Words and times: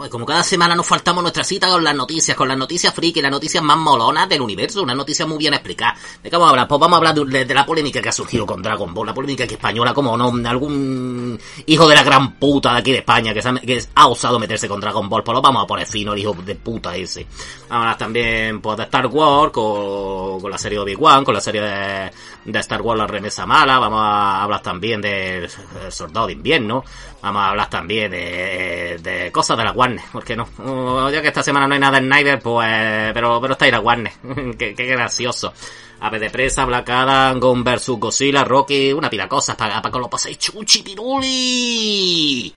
Joder, 0.00 0.12
como 0.12 0.24
cada 0.24 0.42
semana 0.42 0.74
nos 0.74 0.86
faltamos 0.86 1.20
nuestra 1.20 1.44
cita 1.44 1.68
con 1.68 1.84
las 1.84 1.94
noticias, 1.94 2.34
con 2.34 2.48
las 2.48 2.56
noticias 2.56 2.94
friki, 2.94 3.20
las 3.20 3.30
noticias 3.30 3.62
más 3.62 3.76
molonas 3.76 4.26
del 4.30 4.40
universo, 4.40 4.82
una 4.82 4.94
noticia 4.94 5.26
muy 5.26 5.36
bien 5.36 5.52
explicada. 5.52 5.94
¿De 6.22 6.30
qué 6.30 6.36
vamos 6.36 6.46
a 6.46 6.50
hablar? 6.52 6.68
Pues 6.68 6.80
vamos 6.80 6.94
a 6.94 7.10
hablar 7.10 7.14
de, 7.46 7.54
la 7.54 7.66
polémica 7.66 8.00
que 8.00 8.08
ha 8.08 8.12
surgido 8.12 8.46
con 8.46 8.62
Dragon 8.62 8.94
Ball, 8.94 9.08
la 9.08 9.12
polémica 9.12 9.46
que 9.46 9.56
española, 9.56 9.92
como 9.92 10.16
no, 10.16 10.32
algún 10.48 11.38
hijo 11.66 11.86
de 11.86 11.94
la 11.94 12.02
gran 12.02 12.36
puta 12.36 12.72
de 12.72 12.78
aquí 12.78 12.92
de 12.92 12.98
España 13.00 13.34
que, 13.34 13.42
se 13.42 13.50
ha, 13.50 13.54
que 13.56 13.84
ha 13.94 14.06
osado 14.06 14.38
meterse 14.38 14.66
con 14.68 14.80
Dragon 14.80 15.06
Ball, 15.06 15.22
pues 15.22 15.34
lo 15.34 15.42
vamos 15.42 15.64
a 15.64 15.66
poner 15.66 15.86
fino, 15.86 16.14
el 16.14 16.20
hijo 16.20 16.32
de 16.32 16.54
puta 16.54 16.96
ese. 16.96 17.26
Vamos 17.68 17.70
a 17.70 17.76
hablar 17.76 17.98
también 17.98 18.62
pues, 18.62 18.78
de 18.78 18.84
Star 18.84 19.06
Wars, 19.06 19.52
con, 19.52 20.40
con 20.40 20.50
la 20.50 20.56
serie 20.56 20.78
Obi-Wan, 20.78 21.26
con 21.26 21.34
la 21.34 21.42
serie 21.42 21.60
de, 21.60 22.10
de 22.46 22.58
Star 22.60 22.80
Wars 22.80 22.98
La 22.98 23.06
Remesa 23.06 23.44
Mala, 23.44 23.78
vamos 23.78 24.00
a 24.02 24.44
hablar 24.44 24.62
también 24.62 25.02
de, 25.02 25.42
de 25.42 25.90
Soldado 25.90 26.28
de 26.28 26.32
Invierno, 26.32 26.84
vamos 27.20 27.42
a 27.42 27.50
hablar 27.50 27.68
también 27.68 28.10
de, 28.10 28.98
de 29.02 29.30
cosas 29.30 29.58
de 29.58 29.64
la 29.64 29.72
Warner, 29.72 29.89
porque 30.12 30.36
no, 30.36 31.10
ya 31.10 31.22
que 31.22 31.28
esta 31.28 31.42
semana 31.42 31.66
no 31.66 31.74
hay 31.74 31.80
nada 31.80 31.98
en 31.98 32.06
Snyder, 32.06 32.38
pues, 32.40 33.12
pero, 33.14 33.40
pero 33.40 33.52
está 33.52 33.64
ahí 33.64 33.70
la 33.70 33.80
Warner, 33.80 34.12
qué, 34.58 34.74
qué 34.74 34.86
gracioso. 34.86 35.52
Ave 36.00 36.18
de 36.18 36.30
presa, 36.30 36.64
Black 36.64 36.88
Adam, 36.88 37.38
Gon 37.38 37.62
vs 37.62 37.88
Godzilla, 37.98 38.44
Rocky, 38.44 38.92
una 38.92 39.10
pila 39.10 39.28
cosas 39.28 39.56
para 39.56 39.82
pa 39.82 39.90
que 39.90 39.98
lo 39.98 40.08
paséis 40.08 40.38
chuchi 40.38 40.82
piruli. 40.82 42.54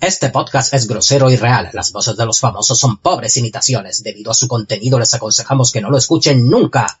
Este 0.00 0.28
podcast 0.28 0.74
es 0.74 0.86
grosero 0.86 1.30
y 1.30 1.36
real. 1.36 1.70
Las 1.72 1.90
voces 1.90 2.16
de 2.16 2.26
los 2.26 2.38
famosos 2.38 2.78
son 2.78 2.98
pobres 2.98 3.36
imitaciones. 3.38 4.02
Debido 4.02 4.30
a 4.30 4.34
su 4.34 4.46
contenido 4.46 4.98
les 4.98 5.14
aconsejamos 5.14 5.72
que 5.72 5.80
no 5.80 5.90
lo 5.90 5.96
escuchen 5.96 6.48
nunca. 6.48 7.00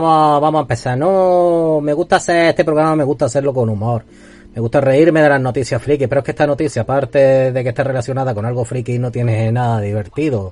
Vamos, 0.00 0.40
vamos 0.40 0.58
a 0.60 0.62
empezar. 0.62 0.98
No, 0.98 1.80
me 1.82 1.92
gusta 1.92 2.16
hacer 2.16 2.46
este 2.46 2.64
programa, 2.64 2.96
me 2.96 3.04
gusta 3.04 3.26
hacerlo 3.26 3.52
con 3.52 3.68
humor. 3.68 4.04
Me 4.54 4.60
gusta 4.60 4.80
reírme 4.80 5.20
de 5.20 5.28
las 5.28 5.40
noticias 5.40 5.82
friki, 5.82 6.06
pero 6.06 6.20
es 6.20 6.24
que 6.24 6.30
esta 6.30 6.46
noticia, 6.46 6.82
aparte 6.82 7.52
de 7.52 7.62
que 7.62 7.68
esté 7.68 7.84
relacionada 7.84 8.34
con 8.34 8.46
algo 8.46 8.64
friki, 8.64 8.98
no 8.98 9.10
tiene 9.10 9.52
nada 9.52 9.80
divertido. 9.80 10.50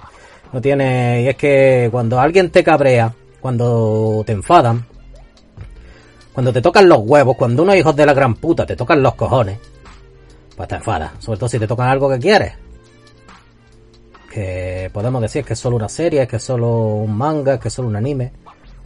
No 0.52 0.60
tiene, 0.60 1.22
y 1.22 1.28
es 1.28 1.36
que 1.36 1.88
cuando 1.90 2.20
alguien 2.20 2.50
te 2.50 2.62
cabrea, 2.62 3.14
cuando 3.40 4.22
te 4.26 4.32
enfadan, 4.32 4.84
cuando 6.32 6.52
te 6.52 6.60
tocan 6.60 6.88
los 6.88 6.98
huevos, 6.98 7.36
cuando 7.36 7.62
unos 7.62 7.76
hijos 7.76 7.96
de 7.96 8.06
la 8.06 8.12
gran 8.12 8.34
puta 8.34 8.66
te 8.66 8.76
tocan 8.76 9.02
los 9.02 9.14
cojones, 9.14 9.58
pues 10.56 10.68
te 10.68 10.74
enfadas. 10.74 11.12
Sobre 11.18 11.38
todo 11.38 11.48
si 11.48 11.58
te 11.58 11.66
tocan 11.66 11.88
algo 11.88 12.10
que 12.10 12.18
quieres. 12.18 12.52
Que 14.30 14.90
podemos 14.92 15.22
decir 15.22 15.44
que 15.44 15.52
es 15.52 15.58
solo 15.58 15.76
una 15.76 15.88
serie, 15.88 16.26
que 16.26 16.36
es 16.36 16.42
solo 16.42 16.68
un 16.68 17.16
manga, 17.16 17.58
que 17.58 17.68
es 17.68 17.74
solo 17.74 17.88
un 17.88 17.96
anime. 17.96 18.32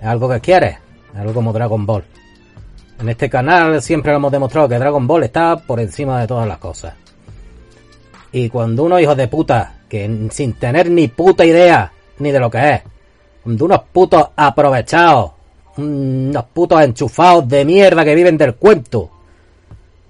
Es 0.00 0.06
algo 0.06 0.28
que 0.28 0.40
quieres, 0.40 0.76
es 1.12 1.18
algo 1.18 1.34
como 1.34 1.52
Dragon 1.52 1.84
Ball. 1.84 2.04
En 3.00 3.08
este 3.08 3.30
canal 3.30 3.80
siempre 3.80 4.12
hemos 4.12 4.32
demostrado 4.32 4.68
que 4.68 4.78
Dragon 4.78 5.06
Ball 5.06 5.24
está 5.24 5.56
por 5.56 5.80
encima 5.80 6.20
de 6.20 6.26
todas 6.26 6.46
las 6.46 6.58
cosas. 6.58 6.94
Y 8.32 8.48
cuando 8.48 8.84
unos 8.84 9.00
hijos 9.00 9.16
de 9.16 9.28
puta, 9.28 9.74
que 9.88 10.28
sin 10.30 10.54
tener 10.54 10.90
ni 10.90 11.08
puta 11.08 11.44
idea 11.44 11.92
ni 12.18 12.30
de 12.30 12.40
lo 12.40 12.50
que 12.50 12.70
es, 12.70 12.82
cuando 13.42 13.64
unos 13.64 13.80
putos 13.92 14.28
aprovechados, 14.36 15.32
unos 15.76 16.44
putos 16.52 16.82
enchufados 16.82 17.48
de 17.48 17.64
mierda 17.64 18.04
que 18.04 18.14
viven 18.14 18.36
del 18.36 18.56
cuento, 18.56 19.10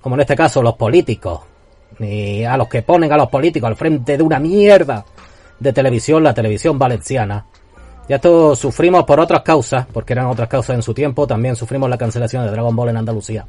como 0.01 0.15
en 0.17 0.23
este 0.23 0.35
caso 0.35 0.63
los 0.63 0.75
políticos, 0.75 1.41
y 2.01 2.45
a 2.45 2.57
los 2.57 2.69
que 2.69 2.83
ponen 2.83 3.13
a 3.13 3.17
los 3.17 3.29
políticos 3.29 3.69
al 3.69 3.77
frente 3.77 4.17
de 4.17 4.23
una 4.23 4.39
mierda 4.39 5.05
de 5.59 5.73
televisión, 5.73 6.23
la 6.23 6.35
televisión 6.35 6.79
valenciana, 6.79 7.45
ya 8.09 8.17
esto 8.17 8.57
sufrimos 8.57 9.05
por 9.05 9.21
otras 9.21 9.43
causas, 9.43 9.87
porque 9.93 10.15
eran 10.15 10.27
otras 10.27 10.49
causas 10.49 10.77
en 10.77 10.83
su 10.83 10.95
tiempo. 10.95 11.27
También 11.27 11.57
sufrimos 11.57 11.91
la 11.91 11.99
cancelación 11.99 12.45
de 12.45 12.51
Dragon 12.51 12.75
Ball 12.75 12.89
en 12.89 12.97
Andalucía. 12.97 13.45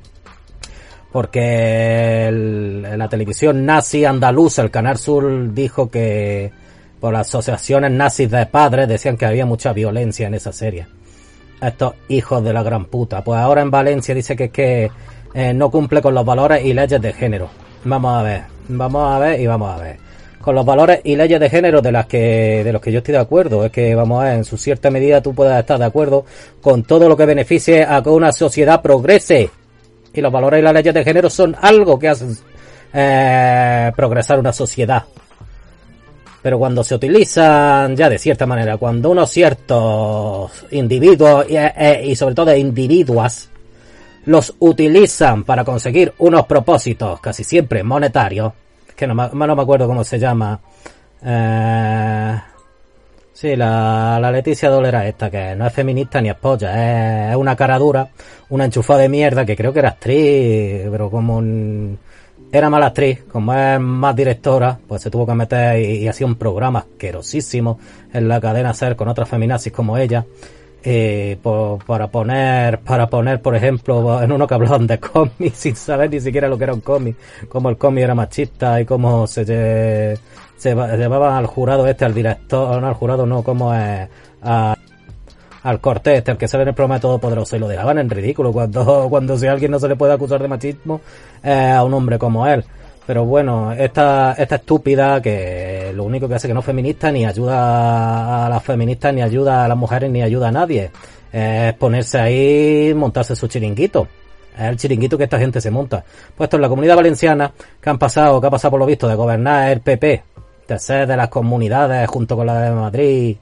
Porque 1.12 2.28
el, 2.28 2.82
la 2.82 3.08
televisión 3.08 3.66
nazi 3.66 4.04
andaluza, 4.04 4.62
el 4.62 4.70
Canal 4.70 4.98
Sur, 4.98 5.54
dijo 5.54 5.90
que 5.90 6.52
por 7.00 7.16
asociaciones 7.16 7.92
nazis 7.92 8.30
de 8.30 8.46
padres 8.48 8.90
decían 8.90 9.16
que 9.16 9.26
había 9.26 9.46
mucha 9.46 9.72
violencia 9.72 10.28
en 10.28 10.34
esa 10.34 10.52
serie. 10.52 10.88
Estos 11.62 11.94
hijos 12.10 12.44
de 12.44 12.52
la 12.52 12.62
gran 12.62 12.86
puta. 12.86 13.24
Pues 13.24 13.40
ahora 13.40 13.62
en 13.62 13.72
Valencia 13.72 14.14
dice 14.14 14.36
que 14.36 14.46
es 14.46 14.52
que 14.52 14.92
eh, 15.34 15.54
no 15.54 15.72
cumple 15.72 16.02
con 16.02 16.14
los 16.14 16.26
valores 16.26 16.66
y 16.66 16.74
leyes 16.74 17.02
de 17.02 17.14
género. 17.14 17.50
Vamos 17.86 18.14
a 18.14 18.24
ver, 18.24 18.44
vamos 18.68 19.10
a 19.10 19.20
ver 19.20 19.40
y 19.40 19.48
vamos 19.48 19.74
a 19.74 19.82
ver 19.82 20.09
con 20.42 20.56
los 20.56 20.66
valores 20.66 21.02
y 21.04 21.16
leyes 21.16 21.40
de 21.40 21.50
género 21.50 21.82
de 21.82 21.92
las 21.92 22.06
que 22.06 22.64
de 22.64 22.72
los 22.72 22.82
que 22.82 22.92
yo 22.92 23.00
estoy 23.00 23.14
de 23.14 23.20
acuerdo. 23.20 23.66
Es 23.66 23.72
que 23.72 23.94
vamos 23.96 24.22
a 24.22 24.26
ver, 24.26 24.34
en 24.36 24.46
su 24.46 24.58
cierta 24.58 24.90
medida 24.90 25.22
tú 25.22 25.34
puedas 25.34 25.60
estar 25.60 25.78
de 25.78 25.86
acuerdo 25.86 26.26
con 26.62 26.84
todo 26.84 27.10
lo 27.10 27.18
que 27.18 27.26
beneficie 27.26 27.84
a 27.84 28.02
que 28.02 28.10
una 28.10 28.32
sociedad 28.32 28.82
progrese. 28.82 29.50
Y 30.14 30.22
los 30.22 30.32
valores 30.32 30.60
y 30.60 30.64
las 30.64 30.74
leyes 30.74 30.94
de 30.94 31.04
género 31.04 31.30
son 31.30 31.56
algo 31.62 32.00
que 32.00 32.08
hacen 32.08 32.36
eh, 32.94 33.92
progresar 33.96 34.40
una 34.40 34.54
sociedad. 34.54 35.04
Pero 36.42 36.58
cuando 36.58 36.84
se 36.84 36.96
utilizan 36.96 37.96
ya 37.96 38.10
de 38.10 38.18
cierta 38.18 38.46
manera 38.46 38.78
cuando 38.78 39.12
unos 39.12 39.30
ciertos 39.30 40.52
individuos 40.72 41.46
y, 41.50 41.58
eh, 41.58 42.02
y 42.06 42.16
sobre 42.16 42.34
todo 42.34 42.56
individuas 42.56 43.50
los 44.26 44.54
utilizan 44.60 45.44
para 45.44 45.66
conseguir 45.66 46.14
unos 46.20 46.46
propósitos 46.46 47.20
casi 47.20 47.44
siempre 47.44 47.84
monetarios 47.84 48.54
que 49.00 49.08
no, 49.08 49.16
no 49.16 49.56
me 49.56 49.62
acuerdo 49.62 49.88
cómo 49.88 50.04
se 50.04 50.20
llama. 50.20 50.60
Eh, 51.24 52.38
sí, 53.32 53.56
la, 53.56 54.20
la 54.20 54.32
Leticia 54.32 54.70
Dolera 54.70 55.08
esta, 55.08 55.32
que 55.32 55.56
no 55.56 55.66
es 55.66 55.74
feminista 55.74 56.20
ni 56.20 56.30
es 56.30 56.36
polla, 56.36 57.32
es, 57.32 57.36
una 57.38 57.56
cara 57.56 57.80
dura, 57.80 58.10
una 58.50 58.66
enchufada 58.66 59.00
de 59.00 59.10
mierda 59.10 59.46
que 59.46 59.56
creo 59.56 59.72
que 59.72 59.80
era 59.80 59.90
actriz, 59.90 60.88
pero 60.92 61.10
como 61.10 61.42
era 62.52 62.70
mala 62.70 62.88
actriz, 62.88 63.24
como 63.32 63.54
es 63.54 63.80
más 63.80 64.16
directora, 64.16 64.78
pues 64.86 65.02
se 65.02 65.10
tuvo 65.10 65.26
que 65.26 65.34
meter 65.34 65.80
y, 65.80 66.00
y 66.00 66.08
hacía 66.10 66.28
un 66.28 66.36
programa 66.36 66.80
asquerosísimo 66.80 67.80
en 68.12 68.28
la 68.28 68.42
cadena 68.42 68.74
SER 68.74 68.98
con 68.98 69.08
otras 69.08 69.30
feminazis 69.30 69.72
como 69.72 69.98
ella 69.98 70.26
eh, 70.84 71.38
por, 71.42 71.84
para 71.86 72.08
poner, 72.08 72.80
para 72.80 73.08
poner, 73.08 73.42
por 73.42 73.56
ejemplo, 73.56 74.22
en 74.22 74.32
uno 74.32 74.48
que 74.48 74.54
hablaban 74.54 74.88
de 74.88 75.00
cómics 75.00 75.54
sin 75.58 75.76
saber 75.76 76.10
ni 76.10 76.20
siquiera 76.20 76.48
lo 76.48 76.58
que 76.58 76.64
era 76.66 76.74
un 76.74 76.82
cómic, 76.82 77.16
como 77.48 77.70
el 77.70 77.78
cómic 77.78 78.04
era 78.04 78.16
machista 78.16 78.80
y 78.80 78.86
cómo 78.86 79.28
se, 79.28 79.46
se 79.46 80.76
llevaban 80.76 81.34
al 81.34 81.46
jurado 81.48 81.88
este, 81.88 82.06
al 82.06 82.14
director, 82.14 82.82
no 82.82 82.88
al 82.88 82.94
jurado 82.94 83.26
no, 83.26 83.44
como 83.44 83.74
es, 83.74 84.08
a, 84.42 84.76
al 85.64 85.80
este, 86.06 86.32
el 86.32 86.38
que 86.38 86.48
sale 86.48 86.64
en 86.64 86.70
el 86.70 86.76
programa 86.76 86.96
de 86.96 87.02
Todopoderoso, 87.02 87.56
y 87.56 87.60
lo 87.60 87.68
dejaban 87.68 87.98
en 88.00 88.10
ridículo 88.10 88.52
cuando, 88.52 89.08
cuando 89.10 89.38
si 89.38 89.48
a 89.48 89.52
alguien 89.52 89.72
no 89.72 89.80
se 89.80 89.88
le 89.88 89.96
puede 89.96 90.14
acusar 90.14 90.42
de 90.42 90.48
machismo, 90.48 91.02
eh, 91.44 91.72
a 91.76 91.84
un 91.84 91.94
hombre 91.94 92.18
como 92.18 92.48
él. 92.48 92.64
Pero 93.06 93.26
bueno, 93.26 93.72
esta, 93.72 94.34
esta 94.34 94.56
estúpida 94.58 95.20
que 95.22 95.79
lo 95.94 96.04
único 96.04 96.28
que 96.28 96.36
hace 96.36 96.48
que 96.48 96.54
no 96.54 96.62
feminista 96.62 97.12
ni 97.12 97.26
ayuda 97.26 98.46
a 98.46 98.50
las 98.50 98.64
feministas, 98.64 99.14
ni 99.14 99.22
ayuda 99.22 99.66
a 99.66 99.68
las 99.68 99.78
mujeres, 99.78 100.10
ni 100.10 100.22
ayuda 100.22 100.50
a 100.50 100.52
nadie. 100.52 100.92
Es 101.32 101.74
ponerse 101.76 102.20
ahí, 102.20 102.94
montarse 102.94 103.36
su 103.36 103.48
chiringuito. 103.48 104.08
Es 104.58 104.66
el 104.66 104.78
chiringuito 104.78 105.18
que 105.18 105.26
esta 105.26 105.40
gente 105.40 105.62
se 105.62 105.72
monta. 105.72 106.04
Puesto 106.36 106.56
en 106.56 106.62
la 106.62 106.70
comunidad 106.70 106.96
valenciana, 106.96 107.52
que 107.82 107.90
han 107.90 107.98
pasado, 107.98 108.42
que 108.42 108.48
ha 108.48 108.52
pasado 108.52 108.72
por 108.72 108.80
lo 108.80 108.86
visto 108.86 109.08
de 109.08 109.16
gobernar 109.16 109.72
el 109.72 109.82
PP, 109.82 110.24
de 110.68 110.80
ser 110.80 111.08
de 111.08 111.18
las 111.18 111.30
comunidades 111.30 112.08
junto 112.10 112.36
con 112.36 112.48
la 112.48 112.62
de 112.62 112.72
Madrid, 112.72 113.38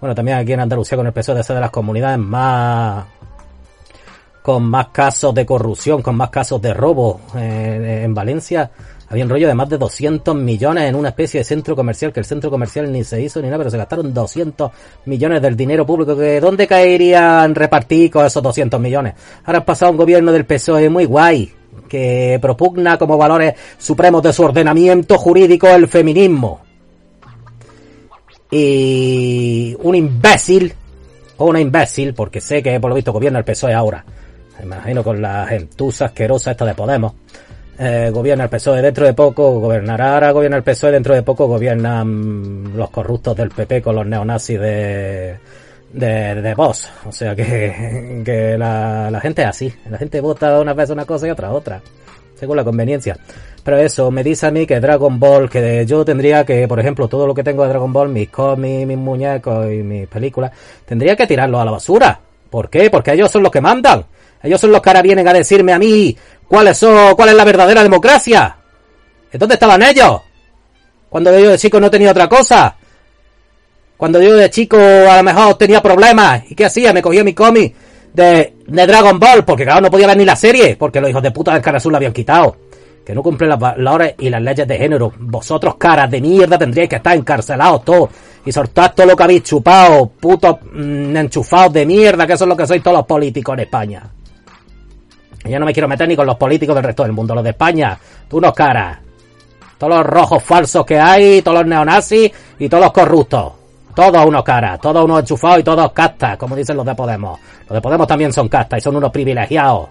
bueno, 0.00 0.14
también 0.14 0.38
aquí 0.38 0.52
en 0.52 0.60
Andalucía 0.60 0.96
con 0.96 1.06
el 1.06 1.12
PSOE 1.12 1.36
de 1.36 1.42
ser 1.42 1.56
de 1.56 1.60
las 1.60 1.70
comunidades 1.70 2.18
más 2.18 3.04
con 4.42 4.64
más 4.64 4.88
casos 4.88 5.34
de 5.34 5.44
corrupción, 5.44 6.00
con 6.00 6.16
más 6.16 6.30
casos 6.30 6.62
de 6.62 6.72
robo 6.72 7.20
eh, 7.36 8.02
en 8.04 8.14
Valencia, 8.14 8.70
Había 9.10 9.24
un 9.24 9.30
rollo 9.30 9.48
de 9.48 9.54
más 9.54 9.68
de 9.70 9.78
200 9.78 10.34
millones 10.34 10.84
en 10.84 10.94
una 10.94 11.08
especie 11.08 11.40
de 11.40 11.44
centro 11.44 11.74
comercial, 11.74 12.12
que 12.12 12.20
el 12.20 12.26
centro 12.26 12.50
comercial 12.50 12.92
ni 12.92 13.04
se 13.04 13.22
hizo 13.22 13.40
ni 13.40 13.46
nada, 13.46 13.58
pero 13.58 13.70
se 13.70 13.78
gastaron 13.78 14.12
200 14.12 14.70
millones 15.06 15.40
del 15.40 15.56
dinero 15.56 15.86
público. 15.86 16.14
que 16.14 16.40
¿Dónde 16.40 16.66
caerían 16.66 17.54
repartir 17.54 18.10
con 18.10 18.26
esos 18.26 18.42
200 18.42 18.78
millones? 18.78 19.14
Ahora 19.44 19.60
ha 19.60 19.64
pasado 19.64 19.92
un 19.92 19.96
gobierno 19.96 20.30
del 20.30 20.44
PSOE 20.44 20.90
muy 20.90 21.06
guay, 21.06 21.50
que 21.88 22.38
propugna 22.40 22.98
como 22.98 23.16
valores 23.16 23.54
supremos 23.78 24.22
de 24.22 24.32
su 24.32 24.42
ordenamiento 24.42 25.16
jurídico 25.16 25.68
el 25.68 25.88
feminismo. 25.88 26.60
Y 28.50 29.74
un 29.82 29.94
imbécil, 29.94 30.74
o 31.38 31.46
una 31.46 31.60
imbécil, 31.60 32.12
porque 32.12 32.42
sé 32.42 32.62
que 32.62 32.78
por 32.78 32.90
lo 32.90 32.94
visto 32.94 33.12
gobierna 33.12 33.38
el 33.38 33.44
PSOE 33.46 33.72
ahora, 33.72 34.04
me 34.58 34.64
imagino 34.66 35.02
con 35.02 35.22
la 35.22 35.46
gentuza 35.46 36.06
asquerosa 36.06 36.50
esta 36.50 36.66
de 36.66 36.74
Podemos, 36.74 37.14
eh, 37.78 38.10
gobierna 38.12 38.44
el 38.44 38.50
PSOE 38.50 38.82
dentro 38.82 39.06
de 39.06 39.14
poco, 39.14 39.60
gobernará 39.60 40.14
ahora, 40.14 40.32
gobierna 40.32 40.56
el 40.56 40.62
PSOE 40.64 40.92
dentro 40.92 41.14
de 41.14 41.22
poco, 41.22 41.46
gobiernan 41.46 42.76
los 42.76 42.90
corruptos 42.90 43.36
del 43.36 43.50
PP 43.50 43.82
con 43.82 43.94
los 43.94 44.06
neonazis 44.06 44.58
de, 44.58 45.36
de, 45.92 46.34
de 46.42 46.54
Vox. 46.54 46.90
O 47.06 47.12
sea 47.12 47.36
que, 47.36 48.22
que 48.24 48.58
la, 48.58 49.10
la 49.10 49.20
gente 49.20 49.42
es 49.42 49.48
así, 49.48 49.72
la 49.90 49.98
gente 49.98 50.20
vota 50.20 50.60
una 50.60 50.74
vez 50.74 50.90
una 50.90 51.04
cosa 51.04 51.28
y 51.28 51.30
otra 51.30 51.52
otra, 51.52 51.80
según 52.34 52.56
la 52.56 52.64
conveniencia. 52.64 53.16
Pero 53.62 53.76
eso, 53.76 54.10
me 54.10 54.24
dice 54.24 54.46
a 54.46 54.50
mí 54.50 54.66
que 54.66 54.80
Dragon 54.80 55.20
Ball, 55.20 55.50
que 55.50 55.84
yo 55.84 56.04
tendría 56.04 56.44
que, 56.44 56.66
por 56.66 56.80
ejemplo, 56.80 57.06
todo 57.06 57.26
lo 57.26 57.34
que 57.34 57.44
tengo 57.44 57.62
de 57.64 57.68
Dragon 57.68 57.92
Ball, 57.92 58.08
mis 58.08 58.30
cómics, 58.30 58.86
mis 58.86 58.96
muñecos 58.96 59.70
y 59.70 59.82
mis 59.82 60.08
películas, 60.08 60.52
tendría 60.86 61.14
que 61.14 61.26
tirarlo 61.26 61.60
a 61.60 61.64
la 61.64 61.72
basura. 61.72 62.18
¿Por 62.48 62.70
qué? 62.70 62.88
Porque 62.90 63.12
ellos 63.12 63.30
son 63.30 63.42
los 63.42 63.52
que 63.52 63.60
mandan. 63.60 64.04
Ellos 64.42 64.60
son 64.60 64.72
los 64.72 64.80
que 64.80 64.90
ahora 64.90 65.02
vienen 65.02 65.26
a 65.26 65.32
decirme 65.32 65.72
a 65.72 65.78
mí 65.78 66.16
cuáles 66.46 66.78
son, 66.78 67.14
cuál 67.14 67.30
es 67.30 67.34
la 67.34 67.44
verdadera 67.44 67.82
democracia. 67.82 68.56
¿Dónde 69.32 69.54
estaban 69.54 69.82
ellos? 69.82 70.22
Cuando 71.08 71.36
yo 71.38 71.50
de 71.50 71.58
chico 71.58 71.80
no 71.80 71.90
tenía 71.90 72.10
otra 72.10 72.28
cosa. 72.28 72.76
Cuando 73.96 74.22
yo 74.22 74.36
de 74.36 74.48
chico 74.50 74.78
a 74.78 75.16
lo 75.16 75.22
mejor 75.22 75.54
tenía 75.56 75.82
problemas. 75.82 76.42
¿Y 76.50 76.54
qué 76.54 76.66
hacía? 76.66 76.92
Me 76.92 77.02
cogía 77.02 77.24
mi 77.24 77.34
cómic 77.34 77.74
de, 78.12 78.54
Dragon 78.66 79.18
Ball, 79.18 79.44
porque 79.44 79.64
claro, 79.64 79.80
no 79.80 79.90
podía 79.90 80.06
ver 80.06 80.16
ni 80.16 80.24
la 80.24 80.36
serie, 80.36 80.76
porque 80.76 81.00
los 81.00 81.10
hijos 81.10 81.22
de 81.22 81.30
puta 81.30 81.52
del 81.52 81.62
cara 81.62 81.78
azul 81.78 81.92
la 81.92 81.98
habían 81.98 82.12
quitado. 82.12 82.56
Que 83.04 83.14
no 83.14 83.22
cumple 83.22 83.48
las 83.48 83.58
valores 83.58 84.14
y 84.18 84.28
las 84.28 84.42
leyes 84.42 84.68
de 84.68 84.76
género. 84.76 85.12
Vosotros, 85.18 85.76
caras 85.76 86.10
de 86.10 86.20
mierda, 86.20 86.58
tendríais 86.58 86.90
que 86.90 86.96
estar 86.96 87.16
encarcelados 87.16 87.84
todos. 87.84 88.10
Y 88.44 88.52
soltar 88.52 88.94
todo 88.94 89.06
lo 89.06 89.16
que 89.16 89.22
habéis 89.22 89.42
chupado, 89.42 90.06
putos 90.08 90.58
mm, 90.72 91.16
enchufados 91.16 91.72
de 91.72 91.86
mierda, 91.86 92.26
que 92.26 92.34
eso 92.34 92.44
es 92.44 92.48
lo 92.48 92.56
que 92.56 92.66
sois 92.66 92.82
todos 92.82 92.98
los 92.98 93.06
políticos 93.06 93.54
en 93.54 93.60
España. 93.60 94.10
Yo 95.44 95.58
no 95.58 95.66
me 95.66 95.72
quiero 95.72 95.88
meter 95.88 96.08
ni 96.08 96.16
con 96.16 96.26
los 96.26 96.36
políticos 96.36 96.74
del 96.74 96.84
resto 96.84 97.04
del 97.04 97.12
mundo, 97.12 97.34
los 97.34 97.44
de 97.44 97.50
España. 97.50 97.98
Tú 98.28 98.40
no 98.40 98.52
caras. 98.52 98.98
Todos 99.78 99.98
los 99.98 100.06
rojos 100.06 100.42
falsos 100.42 100.84
que 100.84 100.98
hay, 100.98 101.40
todos 101.42 101.58
los 101.58 101.66
neonazis 101.66 102.30
y 102.58 102.68
todos 102.68 102.84
los 102.84 102.92
corruptos. 102.92 103.52
Todos 103.94 104.24
unos 104.26 104.44
caras, 104.44 104.80
todos 104.80 105.04
unos 105.04 105.20
enchufados 105.20 105.60
y 105.60 105.62
todos 105.64 105.92
castas, 105.92 106.36
como 106.36 106.54
dicen 106.54 106.76
los 106.76 106.86
de 106.86 106.94
Podemos. 106.94 107.38
Los 107.68 107.74
de 107.74 107.80
Podemos 107.80 108.06
también 108.06 108.32
son 108.32 108.48
castas 108.48 108.78
y 108.78 108.80
son 108.80 108.96
unos 108.96 109.10
privilegiados. 109.10 109.88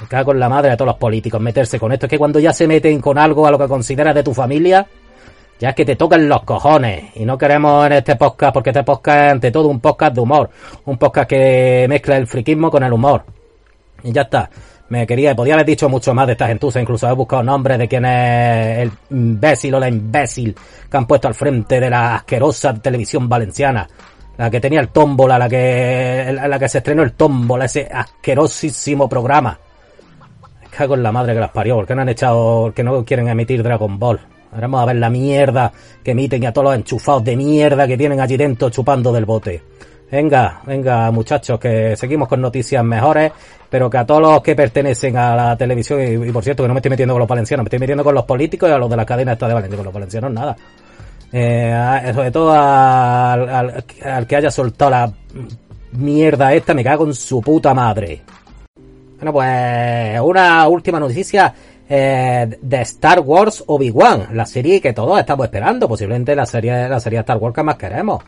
Me 0.00 0.06
cago 0.06 0.32
en 0.32 0.40
la 0.40 0.48
madre 0.48 0.70
de 0.70 0.76
todos 0.76 0.88
los 0.88 0.98
políticos 0.98 1.40
meterse 1.40 1.78
con 1.78 1.92
esto. 1.92 2.06
Es 2.06 2.10
que 2.10 2.18
cuando 2.18 2.38
ya 2.38 2.52
se 2.52 2.66
meten 2.66 3.00
con 3.00 3.16
algo 3.16 3.46
a 3.46 3.50
lo 3.50 3.58
que 3.58 3.68
consideras 3.68 4.14
de 4.14 4.22
tu 4.22 4.34
familia, 4.34 4.86
ya 5.58 5.70
es 5.70 5.74
que 5.74 5.86
te 5.86 5.96
tocan 5.96 6.28
los 6.28 6.42
cojones. 6.42 7.16
Y 7.16 7.24
no 7.24 7.38
queremos 7.38 7.86
en 7.86 7.92
este 7.92 8.16
podcast, 8.16 8.52
porque 8.52 8.70
este 8.70 8.84
podcast 8.84 9.18
es 9.18 9.32
ante 9.32 9.50
todo 9.50 9.68
un 9.68 9.80
podcast 9.80 10.14
de 10.14 10.20
humor. 10.20 10.50
Un 10.84 10.98
podcast 10.98 11.28
que 11.28 11.86
mezcla 11.88 12.18
el 12.18 12.26
friquismo 12.26 12.70
con 12.70 12.82
el 12.82 12.92
humor. 12.92 13.24
Y 14.02 14.12
ya 14.12 14.22
está. 14.22 14.50
Me 14.88 15.04
quería, 15.06 15.34
podía 15.34 15.54
haber 15.54 15.66
dicho 15.66 15.88
mucho 15.88 16.14
más 16.14 16.26
de 16.26 16.34
esta 16.34 16.46
gentuza, 16.46 16.80
incluso 16.80 17.06
haber 17.06 17.16
buscado 17.16 17.42
nombres 17.42 17.76
de 17.78 17.88
quién 17.88 18.04
es 18.04 18.78
el 18.78 18.92
imbécil 19.10 19.74
o 19.74 19.80
la 19.80 19.88
imbécil 19.88 20.54
que 20.88 20.96
han 20.96 21.06
puesto 21.06 21.26
al 21.26 21.34
frente 21.34 21.80
de 21.80 21.90
la 21.90 22.16
asquerosa 22.16 22.72
televisión 22.74 23.28
valenciana. 23.28 23.88
La 24.36 24.50
que 24.50 24.60
tenía 24.60 24.80
el 24.80 24.88
tómbola, 24.88 25.38
la 25.38 25.48
que, 25.48 26.38
la 26.46 26.58
que 26.58 26.68
se 26.68 26.78
estrenó 26.78 27.02
el 27.02 27.14
tómbola, 27.14 27.64
ese 27.64 27.88
asquerosísimo 27.90 29.08
programa. 29.08 29.58
Me 30.60 30.68
cago 30.68 30.94
en 30.94 31.02
la 31.02 31.10
madre 31.10 31.34
que 31.34 31.40
las 31.40 31.50
parió, 31.50 31.76
porque 31.76 31.94
no 31.94 32.02
han 32.02 32.10
echado, 32.10 32.72
que 32.74 32.84
no 32.84 33.04
quieren 33.04 33.28
emitir 33.28 33.62
Dragon 33.62 33.98
Ball. 33.98 34.20
Ahora 34.52 34.68
vamos 34.68 34.82
a 34.82 34.86
ver 34.86 34.96
la 34.96 35.10
mierda 35.10 35.72
que 36.04 36.12
emiten 36.12 36.42
y 36.42 36.46
a 36.46 36.52
todos 36.52 36.66
los 36.66 36.76
enchufados 36.76 37.24
de 37.24 37.36
mierda 37.36 37.88
que 37.88 37.96
tienen 37.96 38.20
allí 38.20 38.36
dentro 38.36 38.70
chupando 38.70 39.10
del 39.12 39.24
bote. 39.24 39.62
Venga, 40.10 40.60
venga 40.64 41.10
muchachos, 41.10 41.58
que 41.58 41.96
seguimos 41.96 42.28
con 42.28 42.40
noticias 42.40 42.84
mejores, 42.84 43.32
pero 43.68 43.90
que 43.90 43.98
a 43.98 44.06
todos 44.06 44.22
los 44.22 44.40
que 44.42 44.54
pertenecen 44.54 45.16
a 45.16 45.34
la 45.34 45.56
televisión, 45.56 46.00
y, 46.00 46.30
por 46.30 46.44
cierto 46.44 46.62
que 46.62 46.68
no 46.68 46.74
me 46.74 46.78
estoy 46.78 46.90
metiendo 46.90 47.14
con 47.14 47.18
los 47.20 47.28
valencianos, 47.28 47.64
me 47.64 47.68
estoy 47.68 47.80
metiendo 47.80 48.04
con 48.04 48.14
los 48.14 48.24
políticos 48.24 48.68
y 48.68 48.72
a 48.72 48.78
los 48.78 48.88
de 48.88 48.96
la 48.96 49.04
cadena 49.04 49.32
esta 49.32 49.48
de 49.48 49.54
Valencia, 49.54 49.76
con 49.76 49.84
los 49.84 49.94
valencianos 49.94 50.30
nada. 50.32 50.56
Eh, 51.32 51.72
a- 51.72 52.14
sobre 52.14 52.30
todo 52.30 52.52
al, 52.52 53.84
que 54.28 54.36
haya 54.36 54.50
soltado 54.50 54.90
la 54.92 55.12
mierda 55.92 56.54
esta, 56.54 56.72
me 56.72 56.84
cago 56.84 57.04
en 57.04 57.14
su 57.14 57.40
puta 57.40 57.74
madre. 57.74 58.22
Bueno, 59.16 59.32
pues 59.32 60.20
una 60.20 60.68
última 60.68 61.00
noticia 61.00 61.52
eh, 61.88 62.58
de 62.62 62.80
Star 62.82 63.20
Wars 63.20 63.64
Obi-Wan, 63.66 64.28
la 64.34 64.46
serie 64.46 64.80
que 64.80 64.92
todos 64.92 65.18
estamos 65.18 65.46
esperando, 65.46 65.88
posiblemente 65.88 66.36
la 66.36 66.46
serie, 66.46 66.88
la 66.88 67.00
serie 67.00 67.18
Star 67.20 67.38
Wars 67.38 67.54
que 67.54 67.62
más 67.64 67.76
queremos 67.76 68.22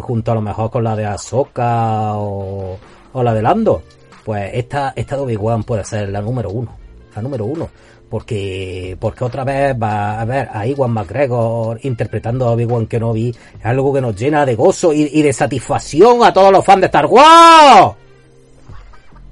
junto 0.00 0.32
a 0.32 0.34
lo 0.34 0.40
mejor 0.40 0.70
con 0.70 0.84
la 0.84 0.96
de 0.96 1.06
Ahsoka 1.06 2.16
o, 2.16 2.78
o 3.12 3.22
la 3.22 3.34
de 3.34 3.42
Lando. 3.42 3.82
Pues 4.24 4.50
esta, 4.54 4.92
esta 4.96 5.16
de 5.16 5.22
Obi-Wan 5.22 5.64
puede 5.64 5.84
ser 5.84 6.08
la 6.08 6.22
número 6.22 6.50
uno. 6.50 6.76
La 7.14 7.22
número 7.22 7.44
uno. 7.44 7.68
Porque, 8.08 8.96
porque 8.98 9.24
otra 9.24 9.44
vez 9.44 9.74
va 9.80 10.20
a 10.20 10.24
ver 10.24 10.48
a 10.52 10.66
Iwan 10.66 10.92
McGregor 10.92 11.78
interpretando 11.82 12.46
a 12.46 12.52
Obi-Wan 12.52 12.86
Kenobi. 12.86 13.28
Es 13.58 13.66
algo 13.66 13.92
que 13.92 14.00
nos 14.00 14.16
llena 14.16 14.46
de 14.46 14.54
gozo 14.54 14.92
y, 14.92 15.20
de 15.20 15.32
satisfacción 15.32 16.22
a 16.22 16.32
todos 16.32 16.52
los 16.52 16.64
fans 16.64 16.82
de 16.82 16.86
Star 16.86 17.06
Wars. 17.06 17.94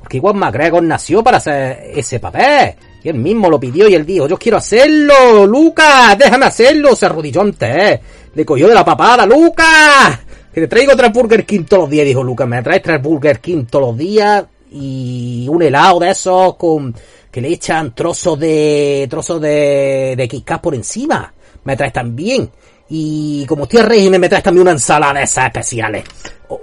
Porque 0.01 0.17
Iwan 0.19 0.37
McGregor 0.37 0.83
nació 0.83 1.23
para 1.23 1.39
hacer 1.39 1.93
ese 1.95 2.19
papel. 2.19 2.75
Y 3.05 3.09
él 3.09 3.17
mismo 3.17 3.49
lo 3.49 3.59
pidió 3.59 3.89
y 3.89 3.95
él 3.95 4.05
dijo, 4.05 4.29
yo 4.29 4.39
quiero 4.39 4.59
hacerlo, 4.59 5.47
Lucas, 5.47 6.17
déjame 6.19 6.47
hacerlo. 6.47 6.95
Se 6.95 7.07
arrodilló 7.07 7.41
ante 7.41 7.93
él. 7.93 8.01
Le 8.35 8.45
cogió 8.45 8.69
de 8.69 8.75
la 8.75 8.85
papada, 8.85 9.27
Lucas. 9.27 10.21
Que 10.53 10.61
te 10.61 10.69
traigo 10.69 10.95
tres 10.95 11.11
Burger 11.11 11.47
King 11.47 11.65
todos 11.65 11.85
los 11.85 11.91
días, 11.91 12.05
dijo 12.05 12.23
Lucas. 12.23 12.47
Me 12.47 12.63
traes 12.63 12.83
tres 12.83 13.01
Burger 13.01 13.41
King 13.41 13.65
todos 13.65 13.89
los 13.89 13.97
días 13.97 14.45
y 14.71 15.47
un 15.49 15.63
helado 15.63 16.01
de 16.01 16.11
esos 16.11 16.57
con 16.57 16.95
que 17.31 17.41
le 17.41 17.49
echan 17.49 17.95
trozos 17.95 18.39
de 18.39 19.07
trozos 19.09 19.41
de, 19.41 20.15
de 20.15 20.29
Kit 20.29 20.51
por 20.61 20.75
encima. 20.75 21.33
Me 21.65 21.75
traes 21.75 21.95
también. 21.95 22.51
Y 22.91 23.47
como 23.47 23.63
estoy 23.63 23.81
a 23.81 23.85
régimen, 23.85 24.21
me 24.21 24.29
traes 24.29 24.45
también 24.45 24.63
una 24.63 24.73
ensalada 24.73 25.15
de 25.15 25.23
esas 25.23 25.47
especiales. 25.47 26.05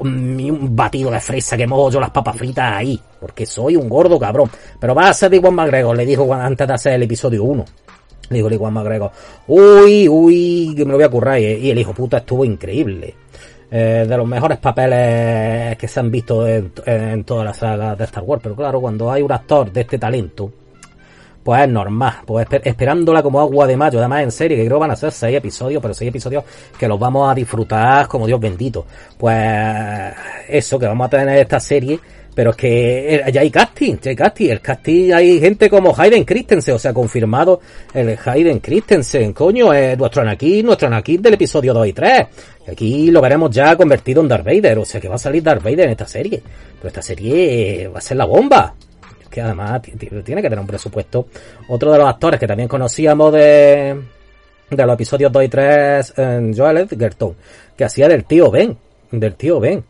Mm, 0.01 0.39
y 0.39 0.51
un 0.51 0.75
batido 0.75 1.09
de 1.09 1.19
fresa 1.19 1.57
que 1.57 1.65
mojo 1.65 1.89
yo 1.89 1.99
las 1.99 2.11
papas 2.11 2.37
fritas 2.37 2.71
ahí. 2.71 2.99
Porque 3.19 3.47
soy 3.47 3.75
un 3.75 3.89
gordo 3.89 4.19
cabrón. 4.19 4.51
Pero 4.79 4.93
va 4.93 5.09
a 5.09 5.13
ser 5.15 5.31
de 5.31 5.37
Iwan 5.37 5.55
McGregor, 5.55 5.97
le 5.97 6.05
dijo 6.05 6.31
antes 6.31 6.67
de 6.67 6.73
hacer 6.75 6.93
el 6.93 7.01
episodio 7.01 7.43
1. 7.43 7.65
Le 8.29 8.37
dijo 8.37 8.51
Iwan 8.51 8.73
McGregor, 8.73 9.11
uy, 9.47 10.07
uy, 10.07 10.75
que 10.77 10.85
me 10.85 10.91
lo 10.91 10.97
voy 10.97 11.05
a 11.05 11.09
currar. 11.09 11.39
Y 11.39 11.71
el 11.71 11.79
hijo 11.79 11.91
puta 11.91 12.17
estuvo 12.17 12.45
increíble. 12.45 13.15
Eh, 13.71 14.05
de 14.09 14.17
los 14.17 14.27
mejores 14.27 14.57
papeles 14.57 15.77
que 15.77 15.87
se 15.87 15.99
han 15.99 16.09
visto 16.09 16.47
en, 16.47 16.71
en 16.85 17.23
toda 17.23 17.43
la 17.43 17.53
saga 17.53 17.95
de 17.95 18.03
Star 18.05 18.23
Wars. 18.23 18.41
Pero 18.41 18.55
claro, 18.55 18.81
cuando 18.81 19.11
hay 19.11 19.21
un 19.21 19.31
actor 19.31 19.71
de 19.71 19.81
este 19.81 19.99
talento, 19.99 20.51
pues 21.43 21.61
es 21.61 21.69
normal, 21.69 22.15
pues 22.25 22.47
esper- 22.47 22.61
esperándola 22.63 23.21
como 23.21 23.39
agua 23.39 23.67
de 23.67 23.77
mayo, 23.77 23.99
además 23.99 24.23
en 24.23 24.31
serie, 24.31 24.57
que 24.57 24.65
creo 24.65 24.79
van 24.79 24.91
a 24.91 24.95
ser 24.95 25.11
seis 25.11 25.37
episodios, 25.37 25.81
pero 25.81 25.93
seis 25.93 26.09
episodios 26.09 26.43
que 26.77 26.87
los 26.87 26.99
vamos 26.99 27.31
a 27.31 27.35
disfrutar 27.35 28.07
como 28.07 28.25
Dios 28.25 28.39
bendito. 28.39 28.85
Pues 29.17 30.13
eso, 30.47 30.79
que 30.79 30.87
vamos 30.87 31.05
a 31.05 31.09
tener 31.11 31.37
esta 31.37 31.59
serie, 31.59 31.99
pero 32.39 32.51
es 32.51 32.55
que 32.55 33.15
eh, 33.15 33.31
ya 33.33 33.41
hay 33.41 33.51
casting, 33.51 33.97
ya 34.01 34.11
hay 34.11 34.15
casting, 34.15 34.49
el 34.51 34.61
casting 34.61 35.11
hay 35.11 35.41
gente 35.41 35.69
como 35.69 35.93
Hayden 35.93 36.23
Christensen, 36.23 36.73
o 36.75 36.79
sea, 36.79 36.93
confirmado 36.93 37.59
el 37.93 38.17
Hayden 38.23 38.59
Christensen, 38.59 39.33
coño, 39.33 39.73
es 39.73 39.97
nuestro 39.97 40.21
Anakin, 40.21 40.65
nuestro 40.65 40.87
Anakin 40.87 41.21
del 41.21 41.33
episodio 41.33 41.73
2 41.73 41.87
y 41.87 41.91
3. 41.91 42.27
Y 42.65 42.71
aquí 42.71 43.11
lo 43.11 43.19
veremos 43.19 43.51
ya 43.51 43.75
convertido 43.75 44.21
en 44.21 44.29
Darth 44.29 44.45
Vader, 44.45 44.79
o 44.79 44.85
sea 44.85 45.01
que 45.01 45.09
va 45.09 45.15
a 45.15 45.17
salir 45.17 45.43
Darth 45.43 45.61
Vader 45.61 45.81
en 45.81 45.89
esta 45.89 46.07
serie. 46.07 46.41
Pero 46.77 46.87
esta 46.87 47.01
serie 47.01 47.81
eh, 47.83 47.87
va 47.89 47.97
a 47.97 48.01
ser 48.01 48.15
la 48.15 48.23
bomba 48.23 48.73
que 49.29 49.41
además 49.41 49.81
ti- 49.81 49.91
ti- 49.97 50.07
tiene 50.23 50.41
que 50.41 50.47
tener 50.47 50.59
un 50.61 50.67
presupuesto. 50.67 51.27
Otro 51.67 51.91
de 51.91 51.97
los 51.97 52.07
actores 52.07 52.39
que 52.39 52.47
también 52.47 52.69
conocíamos 52.69 53.33
de, 53.33 53.99
de 54.69 54.85
los 54.85 54.93
episodios 54.93 55.29
2 55.29 55.43
y 55.43 55.49
3, 55.49 56.13
eh, 56.15 56.51
Joel 56.55 56.77
Edgerton, 56.89 57.35
que 57.75 57.83
hacía 57.83 58.07
del 58.07 58.23
tío 58.23 58.49
Ben, 58.49 58.77
del 59.11 59.35
tío 59.35 59.59
Ben. 59.59 59.83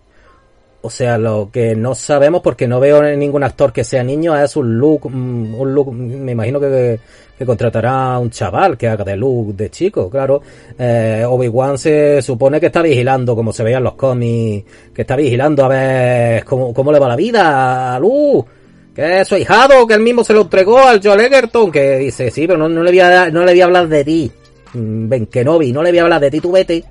O 0.82 0.90
sea, 0.90 1.18
lo 1.18 1.50
que 1.52 1.76
no 1.76 1.94
sabemos 1.94 2.42
porque 2.42 2.66
no 2.66 2.80
veo 2.80 3.04
ningún 3.16 3.44
actor 3.44 3.74
que 3.74 3.84
sea 3.84 4.02
niño 4.02 4.38
es 4.38 4.56
un 4.56 4.78
look, 4.78 5.10
mm, 5.10 5.56
un 5.56 5.74
look, 5.74 5.92
me 5.92 6.32
imagino 6.32 6.60
que, 6.60 7.00
contratará 7.46 8.14
a 8.14 8.20
un 8.20 8.30
chaval 8.30 8.78
que 8.78 8.88
haga 8.88 9.04
de 9.04 9.16
look 9.16 9.56
de 9.56 9.70
chico, 9.70 10.10
claro. 10.10 10.42
Eh, 10.78 11.24
Obi-Wan 11.28 11.78
se 11.78 12.22
supone 12.22 12.60
que 12.60 12.68
está 12.68 12.82
vigilando, 12.82 13.36
como 13.36 13.52
se 13.52 13.64
veía 13.64 13.78
en 13.78 13.84
los 13.84 13.96
cómics, 13.96 14.66
que 14.94 15.02
está 15.02 15.16
vigilando 15.16 15.66
a 15.66 15.68
ver 15.68 16.46
cómo, 16.46 16.74
cómo 16.74 16.92
le 16.92 17.00
va 17.00 17.08
la 17.10 17.16
vida 17.16 17.96
a 17.96 18.00
Luke, 18.00 18.50
Que 18.96 19.22
es 19.22 19.28
su 19.28 19.36
hijado, 19.38 19.86
que 19.86 19.94
él 19.94 20.02
mismo 20.02 20.24
se 20.24 20.34
lo 20.34 20.42
entregó 20.42 20.80
al 20.80 21.02
Joel 21.02 21.22
Egerton, 21.22 21.72
que 21.72 21.98
dice, 21.98 22.32
sí, 22.32 22.48
pero 22.48 22.58
no, 22.58 22.70
no 22.70 22.84
le 22.84 22.92
voy 22.92 23.00
a, 23.00 23.30
no 23.30 23.44
le 23.46 23.52
voy 23.52 23.62
a 23.62 23.66
hablar 23.66 23.88
de 23.88 24.04
ti. 24.04 24.32
Mm, 24.74 25.24
que 25.32 25.44
no 25.44 25.58
vi, 25.58 25.72
no 25.72 25.84
le 25.84 25.92
voy 25.92 26.00
a 26.00 26.04
hablar 26.04 26.22
de 26.22 26.32
ti, 26.32 26.40
tú 26.40 26.52
vete. 26.52 26.84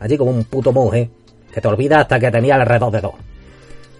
Allí 0.00 0.16
como 0.16 0.32
un 0.32 0.44
puto 0.44 0.72
monje, 0.72 1.10
que 1.52 1.60
te 1.60 1.68
olvida 1.68 2.00
hasta 2.00 2.18
que 2.18 2.30
tenía 2.30 2.54
alrededor 2.54 2.92
de 2.92 3.00
dos. 3.00 3.14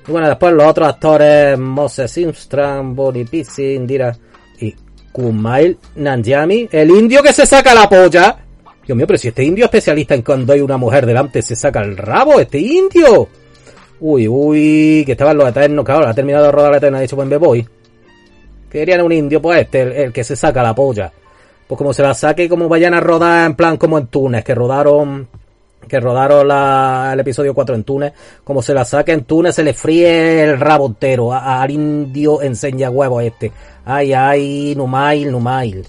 Y 0.07 0.11
bueno, 0.11 0.29
después 0.29 0.53
los 0.53 0.67
otros 0.67 0.89
actores, 0.89 1.59
Moses 1.59 2.11
Simstram, 2.11 2.95
Bonnie 2.95 3.25
Pizzi, 3.25 3.75
Indira 3.75 4.17
y 4.59 4.75
Kumail 5.13 5.79
Nanjiani, 5.97 6.69
el 6.73 6.91
indio 6.91 7.23
que 7.23 7.33
se 7.33 7.47
saca 7.47 7.75
la 7.75 7.89
polla. 7.89 8.37
Dios 8.85 8.97
mío, 8.97 9.07
pero 9.07 9.19
si 9.19 9.29
este 9.29 9.45
indio 9.45 9.65
es 9.65 9.69
especialista 9.69 10.15
en 10.15 10.23
cuando 10.23 10.53
hay 10.53 10.61
una 10.61 10.77
mujer 10.77 11.07
delante 11.07 11.41
se 11.41 11.55
saca 11.55 11.81
el 11.81 11.97
rabo, 11.97 12.41
este 12.41 12.59
indio. 12.59 13.29
Uy, 14.01 14.27
uy, 14.27 15.05
que 15.07 15.13
estaban 15.13 15.37
los 15.37 15.49
eternos, 15.49 15.85
claro, 15.85 16.09
ha 16.09 16.15
terminado 16.15 16.47
de 16.47 16.53
rodar 16.53 16.73
la 16.73 16.79
eterna, 16.79 16.99
ha 16.99 17.03
dicho, 17.03 17.15
pues 17.15 17.29
me 17.29 17.37
voy. 17.37 17.65
Querían 18.69 19.03
un 19.03 19.13
indio, 19.13 19.41
pues 19.41 19.61
este, 19.61 19.83
el, 19.83 19.93
el 19.93 20.13
que 20.13 20.25
se 20.25 20.35
saca 20.35 20.63
la 20.63 20.75
polla. 20.75 21.13
Pues 21.69 21.79
como 21.79 21.93
se 21.93 22.03
la 22.03 22.13
saque, 22.13 22.49
como 22.49 22.69
vayan 22.69 22.95
a 22.95 23.01
rodar 23.01 23.47
en 23.47 23.55
plan 23.55 23.77
como 23.77 23.99
en 23.99 24.09
Túnez, 24.09 24.43
que 24.43 24.55
rodaron 24.55 25.29
que 25.87 26.01
rodaron 26.01 26.49
la, 26.49 27.11
el 27.13 27.21
episodio 27.21 27.55
4 27.55 27.75
en 27.75 27.85
Túnez, 27.85 28.13
como 28.45 28.63
se 28.63 28.75
la 28.75 28.85
saque 28.85 29.13
en 29.13 29.25
Túnez, 29.25 29.55
se 29.55 29.63
le 29.63 29.75
fríe 29.75 30.45
el 30.45 30.59
rabo 30.59 30.87
entero 30.87 31.33
al 31.33 31.71
indio 31.71 32.43
enseña 32.43 32.91
huevo 32.91 33.21
este. 33.21 33.53
Ay, 33.85 34.13
ay, 34.13 34.75
Numail, 34.77 35.31
Numail. 35.31 35.87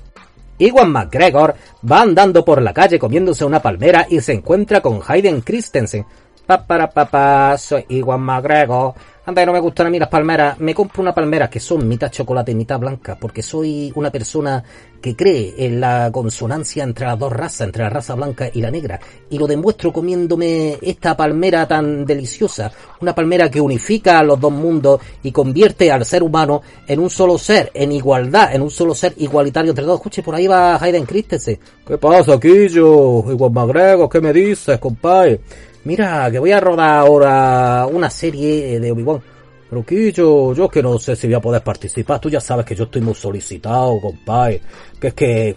Iwan 0.59 0.91
McGregor 0.91 1.55
va 1.89 2.01
andando 2.01 2.45
por 2.45 2.61
la 2.61 2.73
calle 2.73 2.99
comiéndose 2.99 3.43
una 3.43 3.61
palmera 3.61 4.05
y 4.09 4.21
se 4.21 4.33
encuentra 4.33 4.81
con 4.81 5.01
Hayden 5.05 5.41
Christensen. 5.41 6.05
Pa, 6.45 6.61
para, 6.67 6.89
pa, 6.89 7.05
pa, 7.05 7.57
soy 7.57 7.85
Iwan 7.87 8.19
McGregor. 8.19 8.93
Anda, 9.25 9.45
no 9.45 9.53
me 9.53 9.61
gustan 9.61 9.87
a 9.87 9.89
mí 9.89 9.97
las 9.97 10.09
palmeras. 10.09 10.59
Me 10.59 10.75
compro 10.75 11.01
una 11.01 11.15
palmera 11.15 11.49
que 11.49 11.61
son 11.61 11.87
mitad 11.87 12.11
chocolate 12.11 12.51
y 12.51 12.55
mitad 12.55 12.77
blanca, 12.77 13.17
porque 13.17 13.41
soy 13.41 13.89
una 13.95 14.11
persona 14.11 14.61
que 15.01 15.15
cree 15.15 15.53
en 15.57 15.79
la 15.79 16.09
consonancia 16.11 16.83
entre 16.83 17.05
las 17.05 17.17
dos 17.17 17.31
razas, 17.31 17.61
entre 17.61 17.83
la 17.83 17.89
raza 17.89 18.15
blanca 18.15 18.49
y 18.53 18.59
la 18.59 18.69
negra. 18.69 18.99
Y 19.29 19.37
lo 19.37 19.47
demuestro 19.47 19.93
comiéndome 19.93 20.77
esta 20.81 21.15
palmera 21.15 21.65
tan 21.65 22.05
deliciosa. 22.05 22.69
Una 22.99 23.15
palmera 23.15 23.49
que 23.49 23.61
unifica 23.61 24.19
a 24.19 24.23
los 24.23 24.37
dos 24.37 24.51
mundos 24.51 24.99
y 25.23 25.31
convierte 25.31 25.89
al 25.89 26.03
ser 26.03 26.23
humano 26.23 26.61
en 26.85 26.99
un 26.99 27.09
solo 27.09 27.37
ser, 27.37 27.71
en 27.73 27.93
igualdad, 27.93 28.53
en 28.53 28.61
un 28.61 28.69
solo 28.69 28.93
ser 28.93 29.13
igualitario 29.15 29.69
entre 29.71 29.85
todos. 29.85 29.99
Escuche, 29.99 30.21
por 30.21 30.35
ahí 30.35 30.47
va 30.47 30.75
Hayden 30.75 31.05
Christensen. 31.05 31.57
¿Qué 31.87 31.97
pasa, 31.97 32.37
Quillo? 32.37 33.31
Igual 33.31 33.51
McGregor, 33.53 34.09
¿qué 34.09 34.19
me 34.19 34.33
dices, 34.33 34.77
compadre? 34.79 35.39
Mira, 35.85 36.29
que 36.31 36.39
voy 36.39 36.51
a 36.51 36.59
rodar 36.59 36.99
ahora 36.99 37.85
una 37.91 38.09
serie 38.09 38.79
de 38.79 38.91
Obi-Wan. 38.91 39.21
Pero 39.69 39.85
Quillo, 39.85 40.53
yo 40.53 40.65
es 40.65 40.71
que 40.71 40.83
no 40.83 40.97
sé 40.99 41.15
si 41.15 41.27
voy 41.27 41.35
a 41.35 41.41
poder 41.41 41.63
participar. 41.63 42.19
Tú 42.19 42.29
ya 42.29 42.39
sabes 42.39 42.65
que 42.65 42.75
yo 42.75 42.85
estoy 42.85 43.01
muy 43.01 43.15
solicitado, 43.15 43.99
compadre. 43.99 44.61
Que 44.99 45.07
es 45.07 45.13
que 45.13 45.55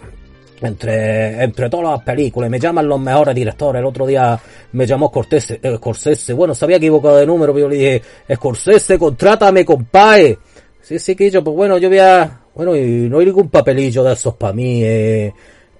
entre, 0.61 1.43
entre 1.43 1.69
todas 1.69 1.91
las 1.91 2.01
películas 2.03 2.49
me 2.49 2.59
llaman 2.59 2.87
los 2.87 2.99
mejores 2.99 3.35
directores. 3.35 3.79
El 3.79 3.85
otro 3.85 4.05
día 4.05 4.39
me 4.71 4.85
llamó 4.85 5.07
Scorsese, 5.09 5.59
eh. 5.61 6.33
Bueno, 6.33 6.55
se 6.55 6.65
había 6.65 6.77
equivocado 6.77 7.17
de 7.17 7.25
número, 7.25 7.53
pero 7.53 7.67
yo 7.67 7.69
le 7.69 7.75
dije, 7.75 8.01
Scorsese, 8.33 8.97
contrátame, 8.97 9.63
compadre. 9.63 10.39
Sí, 10.81 10.99
sí, 10.99 11.15
Quillo, 11.15 11.43
pues 11.43 11.55
bueno, 11.55 11.77
yo 11.77 11.89
voy 11.89 11.99
a... 11.99 12.41
Bueno, 12.55 12.75
y 12.75 13.07
no 13.07 13.19
hay 13.19 13.25
ningún 13.27 13.49
papelillo 13.49 14.03
de 14.03 14.13
esos 14.13 14.33
para 14.33 14.53
mí, 14.53 14.83
eh, 14.83 15.31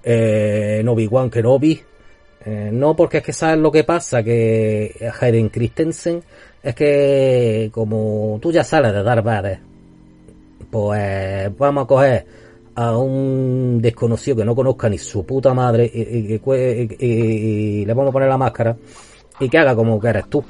eh, 0.04 0.76
en 0.80 0.88
Obi-Wan 0.88 1.28
Kenobi. 1.28 1.82
Eh, 2.44 2.70
no, 2.72 2.94
porque 2.94 3.18
es 3.18 3.22
que 3.24 3.32
sabes 3.32 3.58
lo 3.58 3.70
que 3.70 3.84
pasa, 3.84 4.22
que 4.22 5.10
Hayden 5.20 5.48
Christensen 5.48 6.22
es 6.62 6.74
que 6.74 7.70
como 7.72 8.38
tú 8.40 8.52
ya 8.52 8.64
sales 8.64 8.92
de 8.92 9.02
Darth 9.02 9.24
Vader, 9.24 9.60
pues 10.70 11.56
vamos 11.56 11.84
a 11.84 11.86
coger 11.86 12.26
a 12.74 12.96
un 12.96 13.80
desconocido 13.82 14.36
que 14.36 14.44
no 14.44 14.54
conozca 14.54 14.88
ni 14.88 14.98
su 14.98 15.26
puta 15.26 15.52
madre 15.52 15.90
y, 15.92 17.84
le 17.84 17.94
vamos 17.94 18.10
a 18.10 18.12
poner 18.12 18.28
la 18.28 18.38
máscara 18.38 18.76
y 19.40 19.48
que 19.48 19.58
haga 19.58 19.74
como 19.74 20.00
que 20.00 20.22
tú. 20.28 20.44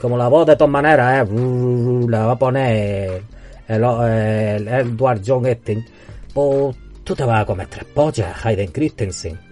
Como 0.00 0.16
la 0.16 0.28
voz 0.28 0.46
de 0.46 0.56
todas 0.56 0.70
maneras, 0.70 1.28
eh, 1.28 2.06
la 2.08 2.26
va 2.26 2.32
a 2.32 2.38
poner 2.38 3.22
el, 3.68 3.84
el, 3.84 4.68
el 4.68 4.68
Edward 4.68 5.20
John 5.26 5.46
este, 5.46 5.84
pues 6.32 6.76
tú 7.04 7.14
te 7.14 7.24
vas 7.24 7.42
a 7.42 7.46
comer 7.46 7.66
tres 7.68 7.84
pollas, 7.84 8.34
Hayden 8.44 8.68
Christensen. 8.72 9.49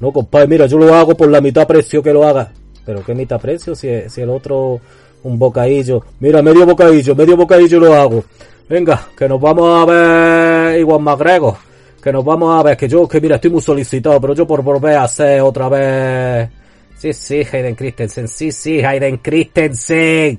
No, 0.00 0.12
compadre, 0.12 0.48
mira, 0.48 0.66
yo 0.66 0.78
lo 0.78 0.94
hago 0.94 1.14
por 1.14 1.30
la 1.30 1.40
mitad 1.40 1.66
precio 1.66 2.02
que 2.02 2.12
lo 2.12 2.26
haga. 2.26 2.50
Pero 2.84 3.04
¿qué 3.04 3.14
mitad 3.14 3.40
precio? 3.40 3.74
Si, 3.74 3.88
si 4.08 4.22
el 4.22 4.30
otro 4.30 4.80
un 5.22 5.38
bocadillo. 5.38 6.02
Mira, 6.20 6.42
medio 6.42 6.66
bocadillo, 6.66 7.14
medio 7.14 7.36
bocadillo 7.36 7.80
lo 7.80 7.94
hago. 7.94 8.24
Venga, 8.68 9.08
que 9.16 9.28
nos 9.28 9.40
vamos 9.40 9.82
a 9.82 9.84
ver 9.84 10.80
igual 10.80 11.00
McGregor. 11.00 11.54
Que 12.02 12.12
nos 12.12 12.24
vamos 12.24 12.58
a 12.58 12.62
ver, 12.62 12.76
que 12.76 12.88
yo, 12.88 13.06
que 13.06 13.20
mira, 13.20 13.36
estoy 13.36 13.50
muy 13.50 13.60
solicitado, 13.60 14.20
pero 14.20 14.34
yo 14.34 14.46
por 14.46 14.62
volver 14.62 14.96
a 14.96 15.04
hacer 15.04 15.42
otra 15.42 15.68
vez... 15.68 16.48
Sí, 16.96 17.12
sí, 17.12 17.42
Hayden 17.50 17.74
Christensen, 17.74 18.28
sí, 18.28 18.52
sí, 18.52 18.82
Hayden 18.82 19.18
Christensen. 19.18 20.38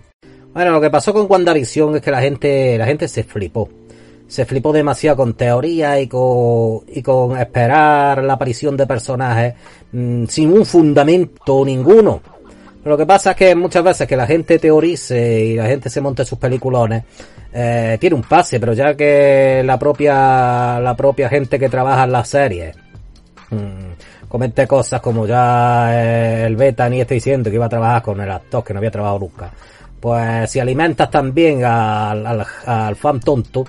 Bueno, 0.54 0.72
lo 0.72 0.82
que 0.82 0.90
pasó 0.90 1.14
con 1.14 1.28
WandaVision 1.30 1.96
es 1.96 2.02
que 2.02 2.12
la 2.12 2.22
gente, 2.22 2.78
la 2.78 2.86
gente 2.86 3.08
se 3.08 3.24
flipó. 3.24 3.70
Se 4.32 4.46
flipó 4.46 4.72
demasiado 4.72 5.18
con 5.18 5.34
teoría 5.34 6.00
y 6.00 6.08
con, 6.08 6.86
y 6.88 7.02
con 7.02 7.38
esperar 7.38 8.24
la 8.24 8.32
aparición 8.32 8.78
de 8.78 8.88
personajes 8.88 9.56
mm, 9.92 10.24
sin 10.24 10.54
un 10.54 10.66
fundamento 10.66 11.66
ninguno. 11.66 12.22
Lo 12.86 12.98
que 12.98 13.06
pasa 13.06 13.32
es 13.32 13.36
que 13.36 13.56
muchas 13.56 13.84
veces 13.84 14.08
que 14.08 14.16
la 14.16 14.26
gente 14.26 14.58
teorice 14.58 15.44
y 15.44 15.56
la 15.58 15.66
gente 15.66 15.90
se 15.90 16.00
monte 16.00 16.24
sus 16.24 16.40
peliculones, 16.40 17.04
eh, 17.52 17.98
tiene 18.00 18.16
un 18.16 18.22
pase, 18.22 18.58
pero 18.58 18.72
ya 18.72 18.96
que 18.96 19.64
la 19.66 19.78
propia, 19.78 20.80
la 20.80 20.96
propia 20.96 21.28
gente 21.28 21.60
que 21.60 21.68
trabaja 21.68 22.06
en 22.06 22.14
las 22.14 22.30
series, 22.30 22.74
mm, 23.50 24.30
comente 24.30 24.66
cosas 24.66 25.02
como 25.02 25.28
ya 25.28 26.46
el 26.46 26.56
beta 26.56 26.88
ni 26.88 27.02
está 27.02 27.16
diciendo 27.16 27.50
que 27.50 27.58
iba 27.58 27.66
a 27.66 27.70
trabajar 27.70 28.02
con 28.02 28.22
el 28.22 28.32
actor 28.32 28.64
que 28.64 28.74
no 28.74 28.78
había 28.78 28.92
trabajado 28.92 29.20
nunca. 29.20 29.52
Pues 30.00 30.50
si 30.50 30.62
alimentas 30.62 31.12
también 31.12 31.66
al, 31.66 32.26
al, 32.26 32.46
al 32.66 32.96
fan 32.96 33.20
tonto, 33.20 33.66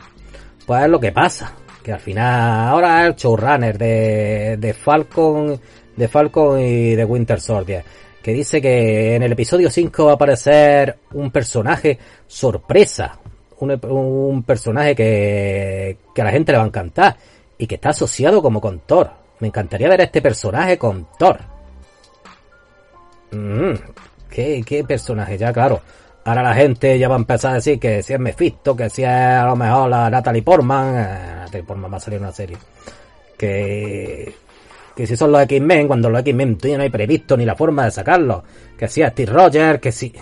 pues 0.66 0.82
es 0.84 0.88
lo 0.88 1.00
que 1.00 1.12
pasa. 1.12 1.54
Que 1.82 1.92
al 1.92 2.00
final, 2.00 2.68
ahora 2.68 3.02
es 3.02 3.08
el 3.08 3.16
showrunner 3.16 3.76
de, 3.76 4.56
de 4.58 4.72
Falcon, 4.72 5.60
de 5.96 6.08
Falcon 6.08 6.60
y 6.60 6.94
de 6.94 7.04
Winter 7.04 7.40
Soldier. 7.40 7.84
Que 8.22 8.32
dice 8.32 8.60
que 8.62 9.16
en 9.16 9.22
el 9.24 9.32
episodio 9.32 9.68
5 9.68 10.04
va 10.04 10.12
a 10.12 10.14
aparecer 10.14 10.96
un 11.12 11.30
personaje 11.30 11.98
sorpresa. 12.26 13.18
Un, 13.58 13.78
un 13.88 14.42
personaje 14.44 14.94
que, 14.94 15.98
que 16.14 16.22
a 16.22 16.24
la 16.24 16.30
gente 16.30 16.52
le 16.52 16.58
va 16.58 16.64
a 16.64 16.68
encantar. 16.68 17.16
Y 17.58 17.66
que 17.66 17.74
está 17.74 17.90
asociado 17.90 18.40
como 18.40 18.60
con 18.60 18.80
Thor. 18.80 19.10
Me 19.40 19.48
encantaría 19.48 19.88
ver 19.88 20.00
a 20.02 20.04
este 20.04 20.22
personaje 20.22 20.78
con 20.78 21.08
Thor. 21.18 21.40
Mm, 23.32 23.72
¿qué, 24.30 24.62
¿Qué 24.64 24.84
personaje? 24.84 25.36
Ya, 25.36 25.52
claro. 25.52 25.80
Ahora 26.24 26.42
la 26.42 26.54
gente 26.54 26.98
ya 26.98 27.08
va 27.08 27.16
a 27.16 27.18
empezar 27.18 27.52
a 27.52 27.54
decir 27.54 27.80
que 27.80 28.02
si 28.02 28.12
es 28.12 28.20
Mephisto, 28.20 28.76
que 28.76 28.88
si 28.88 29.02
es 29.02 29.08
a 29.08 29.46
lo 29.46 29.56
mejor 29.56 29.90
la 29.90 30.08
Natalie 30.08 30.42
Portman, 30.42 30.94
eh, 30.94 31.34
Natalie 31.40 31.64
Portman 31.64 31.92
va 31.92 31.96
a 31.96 32.00
salir 32.00 32.20
una 32.20 32.30
serie. 32.30 32.56
Que, 33.36 34.32
que 34.94 35.06
si 35.06 35.16
son 35.16 35.32
los 35.32 35.42
X-Men, 35.42 35.88
cuando 35.88 36.08
los 36.08 36.20
X-Men 36.20 36.56
todavía 36.56 36.78
no 36.78 36.84
hay 36.84 36.90
previsto 36.90 37.36
ni 37.36 37.44
la 37.44 37.56
forma 37.56 37.86
de 37.86 37.90
sacarlos. 37.90 38.44
Que 38.78 38.86
si 38.86 39.02
es 39.02 39.10
Steve 39.10 39.32
Rogers, 39.32 39.80
que 39.80 39.90
si, 39.90 40.12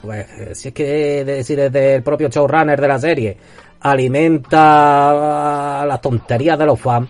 pues, 0.00 0.26
eh, 0.38 0.54
si 0.54 0.68
es 0.68 0.74
que 0.74 0.84
de 0.84 1.24
decir 1.24 1.58
desde 1.58 1.96
el 1.96 2.02
propio 2.04 2.28
showrunner 2.28 2.80
de 2.80 2.88
la 2.88 2.98
serie 2.98 3.36
alimenta 3.80 5.84
las 5.86 6.00
tonterías 6.00 6.56
de 6.56 6.66
los 6.66 6.80
fans, 6.80 7.08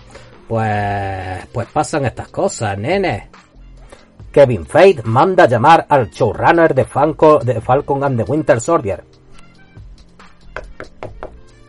pues, 0.49 1.47
pues 1.53 1.69
pasan 1.73 2.07
estas 2.07 2.29
cosas, 2.29 2.79
nene. 2.79 3.29
Kevin 4.37 4.67
Feige 4.67 5.01
manda 5.05 5.47
llamar 5.47 5.87
al 5.89 6.11
showrunner 6.11 6.75
de, 6.75 6.85
de 7.43 7.61
Falcon 7.63 8.05
and 8.05 8.23
the 8.23 8.31
Winter 8.31 8.61
Soldier. 8.61 9.03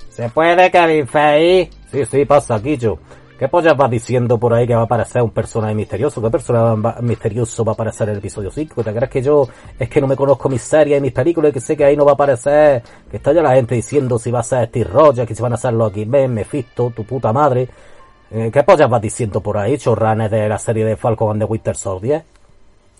¿Se 0.10 0.28
puede, 0.30 0.70
Kevin 0.70 1.08
Feige? 1.08 1.70
Sí, 1.90 2.06
sí, 2.06 2.26
pasa 2.26 2.56
aquí, 2.56 2.76
yo. 2.76 3.00
¿Qué 3.40 3.48
pollas 3.48 3.78
vas 3.78 3.90
diciendo 3.90 4.38
por 4.38 4.54
ahí 4.54 4.68
que 4.68 4.76
va 4.76 4.82
a 4.82 4.84
aparecer 4.84 5.22
un 5.22 5.30
personaje 5.30 5.76
misterioso? 5.76 6.22
¿Qué 6.22 6.30
personaje 6.30 6.82
va- 6.82 6.98
misterioso 7.02 7.64
va 7.64 7.72
a 7.72 7.76
aparecer 7.76 8.10
en 8.10 8.16
el 8.16 8.20
episodio 8.20 8.52
5? 8.52 8.84
¿Te 8.84 8.94
crees 8.94 9.10
que 9.12 9.22
yo 9.22 9.48
es 9.80 9.88
que 9.88 10.02
no 10.02 10.08
me 10.08 10.18
conozco 10.18 10.50
mis 10.50 10.62
series 10.62 10.98
y 10.98 11.02
mis 11.02 11.14
películas 11.14 11.52
y 11.52 11.54
que 11.54 11.62
sé 11.62 11.78
que 11.78 11.86
ahí 11.86 11.96
no 11.96 12.04
va 12.04 12.12
a 12.12 12.16
aparecer? 12.16 12.84
Que 13.10 13.16
está 13.16 13.32
ya 13.32 13.42
la 13.44 13.56
gente 13.56 13.76
diciendo 13.76 14.20
si 14.20 14.30
va 14.30 14.42
a 14.42 14.44
ser 14.44 14.68
Steve 14.68 14.90
Rogers, 14.92 15.26
que 15.26 15.34
si 15.36 15.42
van 15.42 15.54
a 15.54 15.58
ser 15.58 15.72
los 15.72 15.90
X-Men, 15.96 16.34
Mephisto, 16.34 16.92
tu 16.94 17.06
puta 17.06 17.32
madre. 17.32 17.70
Eh, 18.30 18.50
¿Qué 18.52 18.62
pollas 18.64 18.90
vas 18.90 19.02
diciendo 19.02 19.40
por 19.40 19.58
ahí, 19.58 19.78
showrunner 19.78 20.30
de 20.30 20.50
la 20.50 20.58
serie 20.60 20.84
de 20.84 20.98
Falcon 20.98 21.32
and 21.32 21.40
the 21.44 21.46
Winter 21.46 21.78
Soldier? 21.78 22.26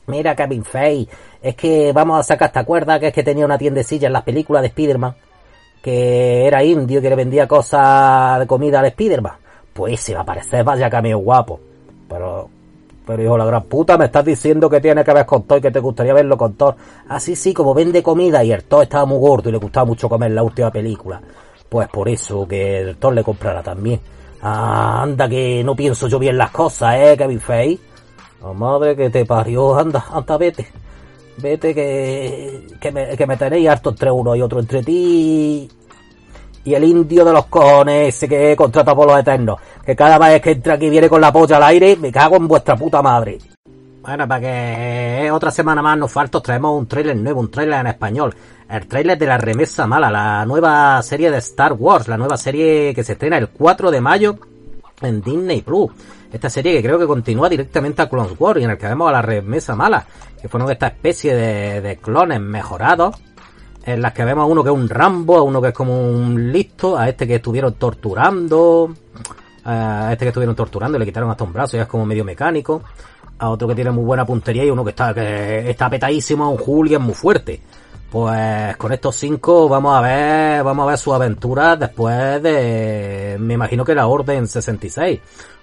Mira, 0.08 0.38
Kevin 0.38 0.64
Feige, 0.64 1.12
es 1.42 1.56
que 1.56 1.92
vamos 1.92 2.18
a 2.18 2.24
sacar 2.24 2.48
esta 2.48 2.64
cuerda 2.64 2.98
que 2.98 3.08
es 3.08 3.14
que 3.14 3.24
tenía 3.24 3.44
una 3.44 3.58
tiendecilla 3.58 4.08
en 4.08 4.14
las 4.14 4.24
películas 4.24 4.62
de 4.62 4.70
Spider-Man, 4.70 5.14
que 5.82 6.48
era 6.48 6.64
indio 6.64 7.02
que 7.02 7.10
le 7.10 7.16
vendía 7.18 7.46
cosas 7.46 8.40
de 8.40 8.48
comida 8.48 8.80
al 8.80 8.86
Spider-Man. 8.86 9.34
Pues 9.74 10.00
se 10.00 10.16
va 10.16 10.22
a 10.22 10.26
parecer, 10.26 10.64
vaya 10.64 10.90
cameo 10.90 11.18
guapo. 11.18 11.60
Pero, 12.08 12.50
pero 13.06 13.22
hijo 13.22 13.38
la 13.38 13.44
gran 13.44 13.64
puta, 13.64 13.98
me 13.98 14.06
estás 14.06 14.24
diciendo 14.24 14.70
que 14.70 14.80
tiene 14.80 15.04
que 15.04 15.12
ver 15.12 15.26
con 15.26 15.44
Thor 15.44 15.58
y 15.58 15.62
que 15.62 15.72
te 15.72 15.80
gustaría 15.80 16.14
verlo 16.14 16.38
con 16.38 16.54
Thor. 16.54 16.78
Ah, 17.10 17.20
sí, 17.20 17.54
como 17.54 17.74
vende 17.74 18.02
comida 18.02 18.42
y 18.46 18.54
el 18.54 18.64
Thor 18.64 18.84
estaba 18.84 19.04
muy 19.04 19.20
gordo 19.20 19.50
y 19.50 19.52
le 19.52 19.58
gustaba 19.58 19.88
mucho 19.88 20.08
comer 20.08 20.32
la 20.32 20.42
última 20.42 20.72
película. 20.72 21.22
Pues 21.68 21.90
por 21.90 22.08
eso 22.08 22.48
que 22.48 22.80
el 22.80 22.96
Thor 22.96 23.14
le 23.14 23.26
comprará 23.26 23.62
también. 23.62 24.00
Ah, 24.42 25.02
anda 25.04 25.28
que 25.28 25.66
no 25.66 25.76
pienso 25.76 26.08
yo 26.08 26.18
bien 26.18 26.38
las 26.38 26.52
cosas, 26.52 26.96
eh, 26.96 27.16
Kevin 27.18 27.42
Feige. 27.42 27.97
Oh, 28.42 28.54
madre 28.54 28.96
que 28.96 29.10
te 29.10 29.26
parió, 29.26 29.78
anda, 29.78 30.06
anda, 30.12 30.38
vete. 30.38 30.68
Vete 31.38 31.74
que, 31.74 32.68
que, 32.80 32.92
me, 32.92 33.16
que 33.16 33.28
me 33.28 33.38
tenéis 33.38 33.70
harto 33.70 33.92
entre 33.92 34.12
uno 34.12 34.36
y 34.36 34.42
otro, 34.42 34.60
entre 34.60 34.84
ti 34.84 35.70
y 36.68 36.76
el 36.76 36.84
indio 36.84 37.24
de 37.24 37.32
los 37.32 37.46
cojones 37.46 38.14
ese 38.14 38.28
que 38.28 38.54
contrata 38.58 38.94
por 38.94 39.08
los 39.08 39.18
eternos. 39.18 39.58
Que 39.86 39.96
cada 39.96 40.18
vez 40.18 40.42
que 40.42 40.52
entra 40.52 40.74
aquí 40.74 40.90
viene 40.90 41.08
con 41.08 41.22
la 41.22 41.32
polla 41.32 41.56
al 41.56 41.64
aire, 41.64 41.96
me 41.96 42.12
cago 42.12 42.36
en 42.36 42.46
vuestra 42.46 42.76
puta 42.76 43.02
madre. 43.02 43.38
Bueno, 44.02 44.28
para 44.28 44.42
que 44.42 45.32
otra 45.32 45.50
semana 45.50 45.82
más 45.82 45.98
nos 45.98 46.12
falta, 46.12 46.42
traemos 46.42 46.78
un 46.78 46.86
trailer 46.86 47.16
nuevo, 47.16 47.40
un 47.40 47.50
trailer 47.50 47.80
en 47.80 47.88
español. 47.88 48.36
El 48.70 48.86
trailer 48.86 49.18
de 49.18 49.26
la 49.26 49.38
remesa 49.38 49.88
mala, 49.88 50.12
la 50.12 50.46
nueva 50.46 51.02
serie 51.04 51.32
de 51.32 51.38
Star 51.38 51.72
Wars, 51.72 52.10
la 52.10 52.18
nueva 52.18 52.36
serie 52.36 52.94
que 52.94 53.04
se 53.04 53.14
estrena 53.14 53.38
el 53.38 53.48
4 53.48 53.90
de 53.90 54.02
mayo 54.02 54.38
en 55.02 55.22
Disney 55.22 55.62
Plus. 55.62 55.90
Esta 56.32 56.50
serie 56.50 56.74
que 56.74 56.84
creo 56.84 57.00
que 57.00 57.08
continúa 57.08 57.50
directamente 57.50 58.02
a 58.02 58.10
Clone 58.10 58.36
Wars 58.38 58.60
y 58.60 58.64
en 58.64 58.72
el 58.72 58.78
que 58.78 58.88
vemos 58.88 59.10
a 59.10 59.12
la 59.12 59.22
remesa 59.22 59.76
mala, 59.76 60.06
que 60.42 60.50
fueron 60.50 60.70
esta 60.72 60.88
especie 60.88 61.34
de, 61.34 61.82
de 61.82 61.98
clones 61.98 62.42
mejorados 62.42 63.16
en 63.88 64.02
las 64.02 64.12
que 64.12 64.26
vemos 64.26 64.44
a 64.44 64.46
uno 64.46 64.64
que 64.64 64.70
es 64.70 64.76
un 64.76 64.90
Rambo, 64.90 65.38
a 65.38 65.44
uno 65.44 65.62
que 65.62 65.70
es 65.70 65.74
como 65.74 65.98
un 65.98 66.52
listo, 66.52 66.98
a 66.98 67.08
este 67.08 67.26
que 67.26 67.36
estuvieron 67.36 67.76
torturando, 67.76 68.94
a 69.64 70.10
este 70.12 70.26
que 70.26 70.30
estuvieron 70.30 70.56
torturando 70.56 71.00
le 71.00 71.06
quitaron 71.06 71.32
hasta 71.32 71.46
un 71.46 71.54
brazo 71.54 71.78
y 71.78 71.80
es 71.80 71.88
como 71.88 72.06
medio 72.06 72.26
mecánico, 72.26 72.84
a 73.40 73.50
otro 73.50 73.66
que 73.66 73.76
tiene 73.76 73.92
muy 73.92 74.04
buena 74.04 74.26
puntería 74.26 74.66
y 74.66 74.70
uno 74.70 74.84
que 74.84 74.90
está, 74.90 75.14
que 75.14 75.70
está 75.70 75.90
petadísimo, 75.90 76.52
un 76.52 76.58
Julian 76.58 77.02
muy 77.02 77.14
fuerte. 77.14 77.62
Pues 78.12 78.78
con 78.78 78.94
estos 78.94 79.16
cinco 79.18 79.68
vamos 79.68 79.96
a 79.96 80.02
ver, 80.02 80.64
vamos 80.64 80.84
a 80.84 80.90
ver 80.90 80.98
su 80.98 81.14
aventura 81.14 81.76
después 81.76 82.42
de, 82.42 83.36
me 83.38 83.56
imagino 83.56 83.84
que 83.84 83.94
la 83.94 84.08
Orden 84.08 84.48
66. 84.48 85.20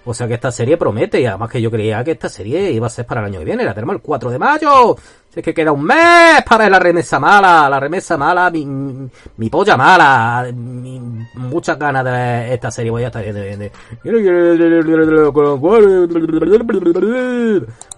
O 0.06 0.12
sea 0.12 0.28
que 0.28 0.34
esta 0.34 0.52
serie 0.52 0.76
promete 0.76 1.18
y 1.18 1.24
además 1.24 1.50
que 1.50 1.62
yo 1.62 1.70
creía 1.70 2.04
que 2.04 2.10
esta 2.10 2.28
serie 2.28 2.70
iba 2.70 2.86
a 2.86 2.90
ser 2.90 3.06
para 3.06 3.22
el 3.22 3.28
año 3.28 3.38
que 3.38 3.46
viene, 3.46 3.64
la 3.64 3.72
tenemos 3.72 3.96
el 3.96 4.02
4 4.02 4.30
de 4.30 4.38
mayo. 4.38 4.96
Si 5.30 5.40
es 5.40 5.44
que 5.44 5.54
queda 5.54 5.72
un 5.72 5.82
mes 5.82 6.42
para 6.46 6.68
la 6.68 6.78
remesa 6.78 7.18
mala, 7.18 7.66
la 7.70 7.80
remesa 7.80 8.18
mala, 8.18 8.50
mi, 8.50 8.66
mi 8.66 9.48
polla 9.48 9.78
mala, 9.78 10.46
mi, 10.54 11.00
muchas 11.36 11.78
ganas 11.78 12.04
de 12.04 12.52
esta 12.52 12.70
serie. 12.70 12.90
Voy 12.90 13.04
a 13.04 13.06
estar... 13.06 13.24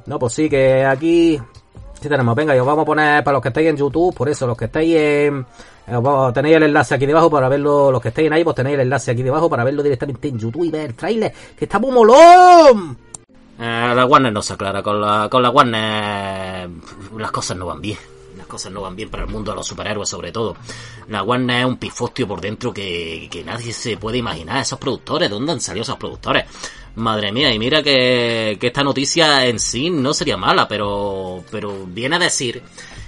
No, 0.06 0.18
pues 0.20 0.32
sí, 0.32 0.48
que 0.48 0.84
aquí 0.84 1.40
Sí 2.06 2.10
tenemos, 2.10 2.36
venga, 2.36 2.54
y 2.54 2.60
os 2.60 2.66
vamos 2.66 2.82
a 2.82 2.86
poner 2.86 3.25
para 3.25 3.32
los 3.32 3.42
que 3.42 3.48
estáis 3.48 3.68
en 3.68 3.76
YouTube, 3.76 4.14
por 4.14 4.28
eso, 4.28 4.46
los 4.46 4.56
que 4.56 4.66
estáis 4.66 4.94
en... 4.94 5.44
Tenéis 6.32 6.54
el 6.54 6.62
enlace 6.62 6.94
aquí 6.94 7.04
debajo 7.04 7.28
para 7.28 7.48
verlo, 7.48 7.90
los 7.90 8.00
que 8.00 8.10
estáis 8.10 8.28
en 8.28 8.32
ahí, 8.32 8.44
pues 8.44 8.54
tenéis 8.54 8.75
el 8.75 8.82
enlace 8.82 9.10
aquí 9.10 9.25
debajo 9.25 9.50
para 9.50 9.64
verlo 9.64 9.82
directamente 9.82 10.28
en 10.28 10.38
YouTube 10.38 10.62
y 10.62 10.70
ver 10.70 10.90
el 10.90 10.94
trailer, 10.94 11.34
que 11.58 11.64
está 11.64 11.80
muy 11.80 11.90
molón. 11.90 12.96
Eh, 13.58 13.92
la 13.92 14.06
Warner 14.06 14.32
no 14.32 14.40
se 14.40 14.52
aclara, 14.52 14.84
con 14.84 15.00
la, 15.00 15.28
con 15.28 15.42
la 15.42 15.50
Warner 15.50 16.70
las 17.18 17.32
cosas 17.32 17.56
no 17.56 17.66
van 17.66 17.80
bien. 17.80 17.98
Las 18.46 18.52
cosas 18.52 18.70
no 18.70 18.82
van 18.82 18.94
bien 18.94 19.10
para 19.10 19.24
el 19.24 19.28
mundo 19.28 19.50
de 19.50 19.56
los 19.56 19.66
superhéroes 19.66 20.08
sobre 20.08 20.30
todo. 20.30 20.56
La 21.08 21.24
Warner 21.24 21.62
es 21.62 21.66
un 21.66 21.78
pifostio 21.78 22.28
por 22.28 22.40
dentro 22.40 22.72
que, 22.72 23.26
que 23.28 23.42
nadie 23.42 23.72
se 23.72 23.96
puede 23.96 24.18
imaginar. 24.18 24.62
Esos 24.62 24.78
productores, 24.78 25.28
¿de 25.28 25.34
dónde 25.34 25.50
han 25.50 25.60
salido 25.60 25.82
esos 25.82 25.96
productores? 25.96 26.44
Madre 26.94 27.32
mía, 27.32 27.52
y 27.52 27.58
mira 27.58 27.82
que, 27.82 28.56
que 28.60 28.68
esta 28.68 28.84
noticia 28.84 29.44
en 29.46 29.58
sí 29.58 29.90
no 29.90 30.14
sería 30.14 30.36
mala, 30.36 30.68
pero, 30.68 31.42
pero 31.50 31.86
viene 31.88 32.14
a 32.14 32.20
decir 32.20 32.62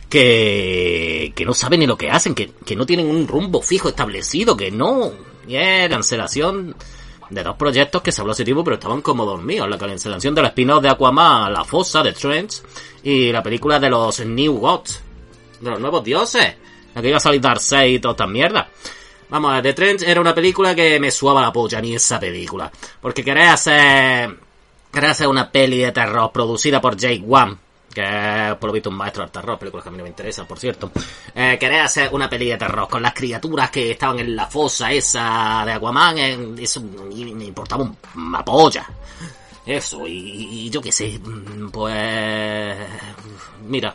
que, 0.08 1.32
que 1.36 1.44
no 1.44 1.54
saben 1.54 1.78
ni 1.78 1.86
lo 1.86 1.96
que 1.96 2.10
hacen, 2.10 2.34
que, 2.34 2.50
que 2.66 2.74
no 2.74 2.84
tienen 2.84 3.08
un 3.08 3.28
rumbo 3.28 3.62
fijo 3.62 3.88
establecido, 3.88 4.56
que 4.56 4.72
no, 4.72 5.12
y 5.46 5.54
es 5.54 5.88
cancelación 5.88 6.74
de 7.30 7.42
dos 7.44 7.56
proyectos 7.56 8.02
que 8.02 8.10
se 8.10 8.20
habló 8.20 8.32
hace 8.32 8.44
tiempo, 8.44 8.64
pero 8.64 8.74
estaban 8.74 9.02
como 9.02 9.24
dormidos. 9.24 9.68
La 9.68 9.78
cancelación 9.78 10.34
de 10.34 10.42
la 10.42 10.48
spin-off 10.48 10.82
de 10.82 10.88
Aquaman, 10.88 11.52
La 11.52 11.64
Fosa, 11.64 12.02
de 12.02 12.12
Trench, 12.12 12.62
y 13.02 13.30
la 13.32 13.42
película 13.42 13.78
de 13.78 13.90
los 13.90 14.20
New 14.20 14.58
Gods, 14.58 15.02
de 15.60 15.70
los 15.70 15.80
nuevos 15.80 16.04
dioses, 16.04 16.54
la 16.94 17.02
que 17.02 17.08
iba 17.08 17.16
a 17.16 17.20
salir 17.20 17.40
Darkseid 17.40 17.94
y 17.94 17.98
toda 17.98 18.12
esta 18.12 18.26
mierda. 18.26 18.68
Vamos 19.30 19.50
a 19.50 19.54
ver, 19.54 19.62
The 19.62 19.72
Trench 19.74 20.02
era 20.02 20.20
una 20.20 20.34
película 20.34 20.74
que 20.74 20.98
me 20.98 21.10
suaba 21.10 21.42
la 21.42 21.52
polla, 21.52 21.80
ni 21.80 21.94
esa 21.94 22.18
película. 22.18 22.70
Porque 23.00 23.22
quería 23.24 23.52
hacer... 23.52 24.48
Quería 24.90 25.10
hacer 25.10 25.28
una 25.28 25.50
peli 25.52 25.80
de 25.80 25.92
terror 25.92 26.32
producida 26.32 26.80
por 26.80 26.96
Jake 26.96 27.22
Wan, 27.22 27.58
que 27.92 28.56
por 28.58 28.68
lo 28.68 28.72
visto 28.72 28.88
un 28.88 28.96
maestro 28.96 29.22
del 29.22 29.30
terror, 29.30 29.58
películas 29.58 29.82
que 29.82 29.90
a 29.90 29.92
mí 29.92 29.98
no 29.98 30.04
me 30.04 30.08
interesan, 30.08 30.46
por 30.46 30.58
cierto. 30.58 30.90
Eh, 31.34 31.58
quería 31.60 31.84
hacer 31.84 32.08
una 32.10 32.26
peli 32.26 32.46
de 32.48 32.56
terror 32.56 32.88
con 32.88 33.02
las 33.02 33.12
criaturas 33.12 33.70
que 33.70 33.90
estaban 33.90 34.18
en 34.18 34.34
la 34.34 34.46
fosa 34.46 34.90
esa 34.90 35.62
de 35.66 35.72
Aquaman, 35.72 36.16
eh, 36.16 36.38
eso 36.58 36.80
me 36.80 37.44
importaba 37.44 37.86
una 38.16 38.42
polla. 38.42 38.88
Eso, 39.66 40.06
y, 40.06 40.66
y 40.66 40.70
yo 40.70 40.80
qué 40.80 40.90
sé, 40.90 41.20
pues... 41.70 42.76
Mira, 43.66 43.94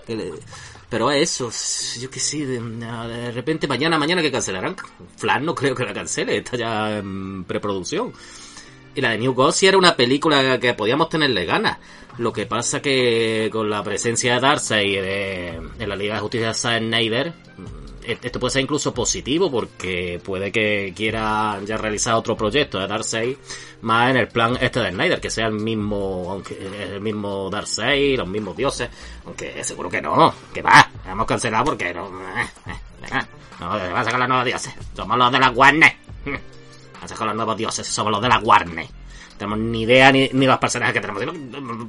pero 0.94 1.10
eso, 1.10 1.50
yo 2.00 2.08
qué 2.12 2.20
sé, 2.20 2.46
de, 2.46 2.60
de, 2.62 3.32
repente 3.32 3.68
mañana, 3.68 3.98
mañana 3.98 4.22
que 4.22 4.32
cancelarán. 4.32 4.76
Flan 5.18 5.44
no 5.44 5.56
creo 5.56 5.74
que 5.74 5.84
la 5.84 5.92
cancele, 5.92 6.38
está 6.38 6.56
ya 6.56 7.00
en 7.00 7.46
preproducción. 7.46 8.14
Y 8.94 9.02
la 9.02 9.10
de 9.10 9.18
New 9.18 9.34
Ghost 9.34 9.64
era 9.64 9.76
una 9.76 9.96
película 9.96 10.60
que 10.60 10.76
podíamos 10.76 11.10
tenerle 11.10 11.46
ganas. 11.46 11.80
Lo 12.20 12.32
que 12.32 12.46
pasa 12.46 12.80
que 12.80 13.50
con 13.52 13.72
la 13.72 13.84
presencia 13.84 14.36
de 14.36 14.40
Darkseid 14.42 15.02
de, 15.02 15.48
en 15.80 15.90
la 15.90 15.96
Liga 15.96 16.14
de 16.14 16.20
Justicia 16.20 16.50
de 16.50 16.54
Zack 16.54 16.84
Snyder, 16.84 17.34
esto 18.06 18.40
puede 18.40 18.52
ser 18.52 18.62
incluso 18.62 18.94
positivo 18.94 19.50
porque 19.50 20.22
puede 20.24 20.52
que 20.52 20.94
quiera 20.96 21.60
ya 21.66 21.78
realizar 21.78 22.16
otro 22.16 22.36
proyecto 22.36 22.80
de 22.80 22.88
Darkseid 22.88 23.38
más 23.82 24.12
en 24.12 24.18
el 24.18 24.28
plan 24.28 24.58
este 24.60 24.80
de 24.80 24.92
Snyder, 24.92 25.22
que 25.22 25.30
sea 25.30 25.48
el 25.48 25.54
mismo, 25.54 26.28
aunque 26.30 26.58
el 26.58 27.02
mismo 27.02 27.50
Darkseid, 27.50 28.18
los 28.18 28.28
mismos 28.28 28.56
dioses, 28.56 28.90
aunque 29.26 29.64
seguro 29.64 29.90
que 29.90 30.02
no, 30.02 30.34
que 30.54 30.62
va, 30.62 30.90
hemos 31.06 31.26
cancelado 31.26 31.66
porque 31.66 31.94
no, 31.94 32.08
eh, 32.08 32.50
eh, 32.68 33.22
no, 33.60 33.68
va 33.68 34.00
a 34.00 34.04
sacar 34.04 34.20
los 34.20 34.28
nuevos 34.28 34.46
dioses, 34.46 34.74
somos 34.96 35.18
los 35.18 35.32
de 35.32 35.40
la 35.40 35.50
Warner, 35.50 35.96
va 36.26 37.04
a 37.04 37.08
sacar 37.08 37.28
los 37.28 37.36
nuevos 37.36 37.58
dioses, 37.58 37.88
somos 37.88 38.12
los 38.12 38.22
de 38.22 38.30
la 38.30 38.40
Warner. 38.40 38.88
Tenemos 39.38 39.60
ni 39.60 39.82
idea 39.82 40.12
ni, 40.12 40.30
ni 40.32 40.46
los 40.46 40.58
personajes 40.58 40.94
que 40.94 41.02
tenemos. 41.02 41.24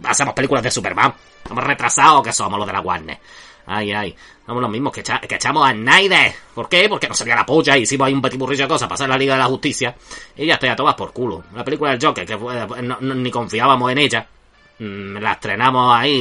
Hacemos 0.05 0.35
películas 0.35 0.63
de 0.65 0.71
Superman. 0.71 1.15
Estamos 1.43 1.63
retrasados 1.63 2.23
que 2.23 2.33
somos 2.33 2.59
los 2.59 2.67
de 2.67 2.73
la 2.73 2.81
Warner. 2.81 3.19
Ay, 3.67 3.93
ay. 3.93 4.15
Somos 4.47 4.61
los 4.61 4.71
mismos 4.71 4.93
que, 4.93 5.01
echa, 5.01 5.21
que 5.21 5.35
echamos 5.37 5.67
a 5.67 5.73
Snyder. 5.73 6.33
¿Por 6.55 6.69
qué? 6.69 6.89
Porque 6.89 7.09
nos 7.09 7.17
salía 7.17 7.35
la 7.35 7.47
polla 7.47 7.77
y 7.79 7.83
hicimos 7.83 8.07
ahí 8.07 8.13
un 8.13 8.21
petiburrillo 8.23 8.65
de 8.65 8.69
cosas 8.69 8.89
para 8.89 8.95
hacer 8.95 9.09
la 9.09 9.17
Liga 9.17 9.35
de 9.35 9.41
la 9.41 9.47
Justicia. 9.47 9.95
Y 10.37 10.47
ya 10.47 10.55
estoy 10.55 10.69
a 10.69 10.77
todas 10.77 10.95
por 10.95 11.13
culo. 11.13 11.45
La 11.55 11.65
película 11.65 11.91
del 11.91 12.01
Joker, 12.05 12.27
que 12.27 12.37
no, 12.37 12.99
no, 13.01 13.15
ni 13.15 13.31
confiábamos 13.31 13.91
en 13.93 13.99
ella. 13.99 14.27
Mmm, 14.79 15.17
la 15.17 15.33
estrenamos 15.33 15.97
ahí 15.97 16.13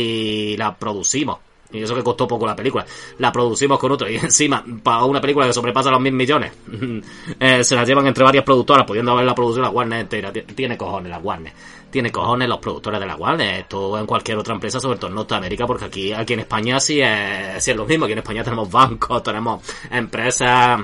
y 0.53 0.57
la 0.57 0.73
producimos. 0.75 1.39
Y 1.73 1.81
eso 1.81 1.95
que 1.95 2.03
costó 2.03 2.27
poco 2.27 2.45
la 2.45 2.55
película. 2.55 2.85
La 3.17 3.31
producimos 3.31 3.79
con 3.79 3.91
otro. 3.91 4.09
Y 4.09 4.15
encima, 4.21 4.63
para 4.83 5.03
una 5.03 5.19
película 5.19 5.47
que 5.47 5.53
sobrepasa 5.53 5.89
los 5.89 5.99
mil 5.99 6.13
millones, 6.13 6.53
eh, 7.39 7.63
se 7.63 7.75
la 7.75 7.83
llevan 7.83 8.07
entre 8.07 8.23
varias 8.23 8.43
productoras, 8.43 8.85
pudiendo 8.85 9.11
haber 9.11 9.25
la 9.25 9.35
producción 9.35 9.63
la 9.63 9.71
Warner 9.71 9.99
entera. 9.99 10.31
Tiene 10.31 10.77
cojones 10.77 11.09
la 11.09 11.17
Warner. 11.17 11.51
Tiene 11.93 12.11
cojones 12.11 12.49
los 12.49 12.57
productores 12.57 12.99
de 12.99 13.05
la 13.05 13.15
Warner. 13.15 13.59
Esto 13.59 13.99
en 13.99 14.07
cualquier 14.07 14.39
otra 14.39 14.55
empresa, 14.55 14.79
sobre 14.79 14.97
todo 14.97 15.09
en 15.09 15.15
Norteamérica, 15.15 15.67
porque 15.67 15.85
aquí, 15.85 16.11
aquí 16.11 16.33
en 16.33 16.39
España 16.39 16.79
sí 16.79 16.99
es, 16.99 17.63
sí 17.63 17.69
es 17.69 17.77
lo 17.77 17.85
mismo. 17.85 18.05
Aquí 18.05 18.13
en 18.13 18.17
España 18.17 18.43
tenemos 18.43 18.71
bancos, 18.71 19.21
tenemos 19.21 19.61
empresas 19.91 20.79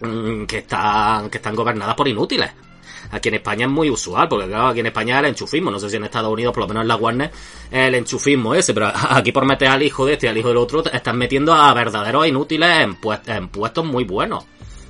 mmm, 0.00 0.44
que 0.46 0.58
están, 0.60 1.28
que 1.28 1.36
están 1.36 1.54
gobernadas 1.54 1.94
por 1.94 2.08
inútiles. 2.08 2.50
Aquí 3.10 3.28
en 3.28 3.34
España 3.34 3.66
es 3.66 3.70
muy 3.70 3.90
usual, 3.90 4.28
porque 4.30 4.46
claro, 4.46 4.68
aquí 4.68 4.80
en 4.80 4.86
España 4.86 5.18
el 5.18 5.26
enchufismo, 5.26 5.70
no 5.70 5.78
sé 5.78 5.90
si 5.90 5.96
en 5.96 6.04
Estados 6.04 6.32
Unidos, 6.32 6.54
por 6.54 6.62
lo 6.62 6.68
menos 6.68 6.84
en 6.84 6.88
la 6.88 6.96
Warner, 6.96 7.30
el 7.70 7.94
enchufismo 7.94 8.54
ese, 8.54 8.72
pero 8.72 8.90
aquí 9.10 9.32
por 9.32 9.44
meter 9.44 9.68
al 9.68 9.82
hijo 9.82 10.06
de 10.06 10.14
este 10.14 10.24
y 10.24 10.30
al 10.30 10.38
hijo 10.38 10.48
del 10.48 10.56
otro, 10.56 10.82
están 10.90 11.18
metiendo 11.18 11.52
a 11.52 11.74
verdaderos 11.74 12.26
inútiles 12.26 12.78
en, 12.78 12.96
en 13.26 13.48
puestos 13.48 13.84
muy 13.84 14.04
buenos. 14.04 14.46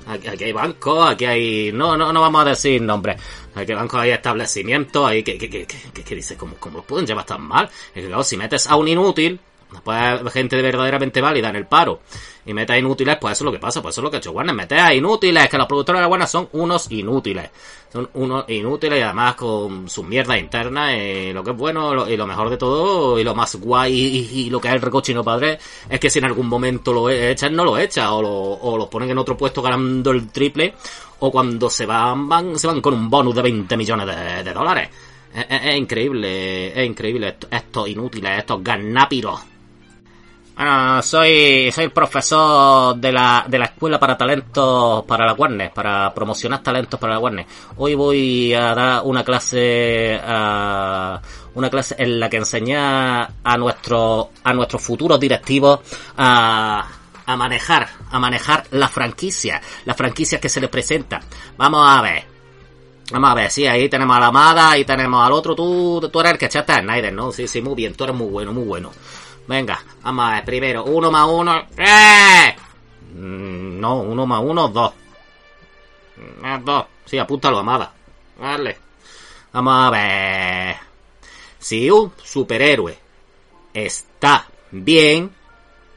Aquí, 0.06 0.28
aquí, 0.28 0.44
hay 0.44 0.52
bancos, 0.52 1.10
aquí 1.10 1.24
hay... 1.24 1.72
No, 1.72 1.96
no, 1.96 2.12
no 2.12 2.20
vamos 2.20 2.42
a 2.42 2.50
decir 2.50 2.80
nombres. 2.80 3.16
Aquí 3.54 3.72
hay 3.72 3.76
bancos, 3.76 4.00
hay 4.00 4.10
establecimientos, 4.10 5.06
hay 5.06 5.22
que, 5.22 5.36
que, 5.36 5.50
que, 5.50 5.66
que, 5.66 6.04
que 6.04 6.14
dice, 6.14 6.36
¿cómo, 6.36 6.56
¿cómo 6.60 6.82
pueden 6.82 7.06
llevar 7.06 7.26
tan 7.26 7.42
mal? 7.42 7.68
Que 7.92 8.06
claro, 8.06 8.22
si 8.22 8.36
metes 8.36 8.66
a 8.68 8.76
un 8.76 8.86
inútil, 8.88 9.40
después 9.70 10.32
gente 10.32 10.60
verdaderamente 10.60 11.20
válida 11.20 11.48
en 11.50 11.56
el 11.56 11.66
paro, 11.66 12.00
y 12.46 12.54
metes 12.54 12.74
a 12.74 12.78
inútiles, 12.78 13.18
pues 13.20 13.32
eso 13.32 13.44
es 13.44 13.46
lo 13.46 13.52
que 13.52 13.58
pasa, 13.58 13.82
pues 13.82 13.94
eso 13.94 14.00
es 14.00 14.04
lo 14.04 14.10
que 14.10 14.16
ha 14.16 14.20
hecho 14.20 14.30
Warner, 14.30 14.54
metes 14.54 14.80
a 14.80 14.94
inútiles, 14.94 15.48
que 15.48 15.58
los 15.58 15.66
productores 15.66 16.00
de 16.00 16.06
Warner 16.06 16.28
son 16.28 16.48
unos 16.52 16.90
inútiles, 16.92 17.50
son 17.92 18.08
unos 18.14 18.48
inútiles 18.48 19.00
y 19.00 19.02
además 19.02 19.34
con 19.34 19.88
sus 19.88 20.06
mierdas 20.06 20.38
internas, 20.38 20.94
y 20.94 21.32
lo 21.32 21.42
que 21.42 21.50
es 21.50 21.56
bueno 21.56 22.08
y 22.08 22.16
lo 22.16 22.26
mejor 22.26 22.48
de 22.48 22.56
todo, 22.56 23.18
y 23.18 23.24
lo 23.24 23.34
más 23.34 23.56
guay 23.56 24.28
y, 24.32 24.50
lo 24.50 24.60
que 24.60 24.68
es 24.68 24.74
el 24.74 24.80
recochino 24.80 25.24
padre, 25.24 25.58
es 25.90 25.98
que 25.98 26.08
si 26.08 26.20
en 26.20 26.26
algún 26.26 26.48
momento 26.48 26.92
lo 26.92 27.10
echan, 27.10 27.54
no 27.56 27.64
lo 27.64 27.76
echan, 27.76 28.06
o, 28.08 28.22
lo, 28.22 28.32
o 28.32 28.78
los 28.78 28.88
ponen 28.88 29.10
en 29.10 29.18
otro 29.18 29.36
puesto 29.36 29.60
ganando 29.60 30.12
el 30.12 30.30
triple, 30.30 30.74
o 31.18 31.30
cuando 31.32 31.68
se 31.68 31.86
van, 31.86 32.28
van, 32.28 32.58
se 32.58 32.66
van 32.66 32.80
con 32.80 32.94
un 32.94 33.10
bonus 33.10 33.34
de 33.34 33.42
20 33.42 33.76
millones 33.76 34.06
de, 34.44 34.52
dólares. 34.52 34.90
Es, 35.34 35.76
increíble, 35.76 36.68
es 36.80 36.86
increíble 36.86 37.36
estos 37.50 37.88
inútiles, 37.88 38.38
estos 38.38 38.62
ganápiros 38.62 39.40
Bueno, 40.56 41.02
soy, 41.02 41.70
soy 41.70 41.84
el 41.84 41.90
profesor 41.90 42.96
de 42.96 43.12
la, 43.12 43.44
de 43.46 43.58
la 43.58 43.66
escuela 43.66 44.00
para 44.00 44.16
talentos 44.16 45.04
para 45.04 45.26
la 45.26 45.34
Warner, 45.34 45.70
para 45.70 46.14
promocionar 46.14 46.62
talentos 46.62 46.98
para 46.98 47.12
la 47.12 47.18
Warner. 47.18 47.46
Hoy 47.76 47.94
voy 47.94 48.54
a 48.54 48.74
dar 48.74 49.02
una 49.04 49.22
clase, 49.22 50.18
a, 50.24 51.20
una 51.54 51.68
clase 51.68 51.96
en 51.98 52.18
la 52.18 52.30
que 52.30 52.38
enseñar 52.38 53.32
a 53.44 53.56
nuestro, 53.58 54.30
a 54.42 54.54
nuestros 54.54 54.80
futuros 54.80 55.20
directivos 55.20 55.80
a, 56.16 56.88
a 57.26 57.36
manejar, 57.36 57.88
a 58.10 58.18
manejar 58.18 58.64
la 58.70 58.88
franquicia, 58.88 59.60
las 59.84 59.96
franquicias 59.96 60.40
que 60.40 60.48
se 60.48 60.62
les 60.62 60.70
presentan. 60.70 61.20
Vamos 61.58 61.86
a 61.86 62.00
ver. 62.00 62.36
Vamos 63.12 63.30
a 63.30 63.34
ver, 63.34 63.50
sí, 63.52 63.66
ahí 63.66 63.88
tenemos 63.88 64.16
a 64.16 64.20
la 64.20 64.26
amada, 64.28 64.70
ahí 64.70 64.84
tenemos 64.84 65.24
al 65.24 65.32
otro, 65.32 65.54
tú, 65.54 66.08
tú 66.10 66.18
eres 66.18 66.32
el 66.32 66.38
que 66.38 66.46
echaste 66.46 66.72
a 66.72 66.80
Snyder, 66.80 67.12
¿no? 67.12 67.30
Sí, 67.30 67.46
sí, 67.46 67.62
muy 67.62 67.76
bien, 67.76 67.94
tú 67.94 68.02
eres 68.02 68.16
muy 68.16 68.26
bueno, 68.26 68.52
muy 68.52 68.64
bueno. 68.64 68.90
Venga, 69.46 69.80
vamos 70.02 70.24
a 70.28 70.34
ver, 70.34 70.44
primero, 70.44 70.84
uno 70.84 71.10
más 71.10 71.28
uno, 71.28 71.66
¡eh! 71.76 72.56
Mm, 73.14 73.78
No, 73.80 73.96
uno 74.00 74.26
más 74.26 74.42
uno, 74.42 74.68
dos. 74.68 74.92
Ah, 76.42 76.60
dos, 76.62 76.86
sí, 77.04 77.18
apúntalo, 77.18 77.58
amada. 77.58 77.92
Vale. 78.38 78.76
Vamos 79.52 79.74
a 79.86 79.90
ver. 79.90 80.76
Si 81.58 81.90
un 81.90 82.12
superhéroe 82.22 82.98
está 83.72 84.46
bien 84.70 85.30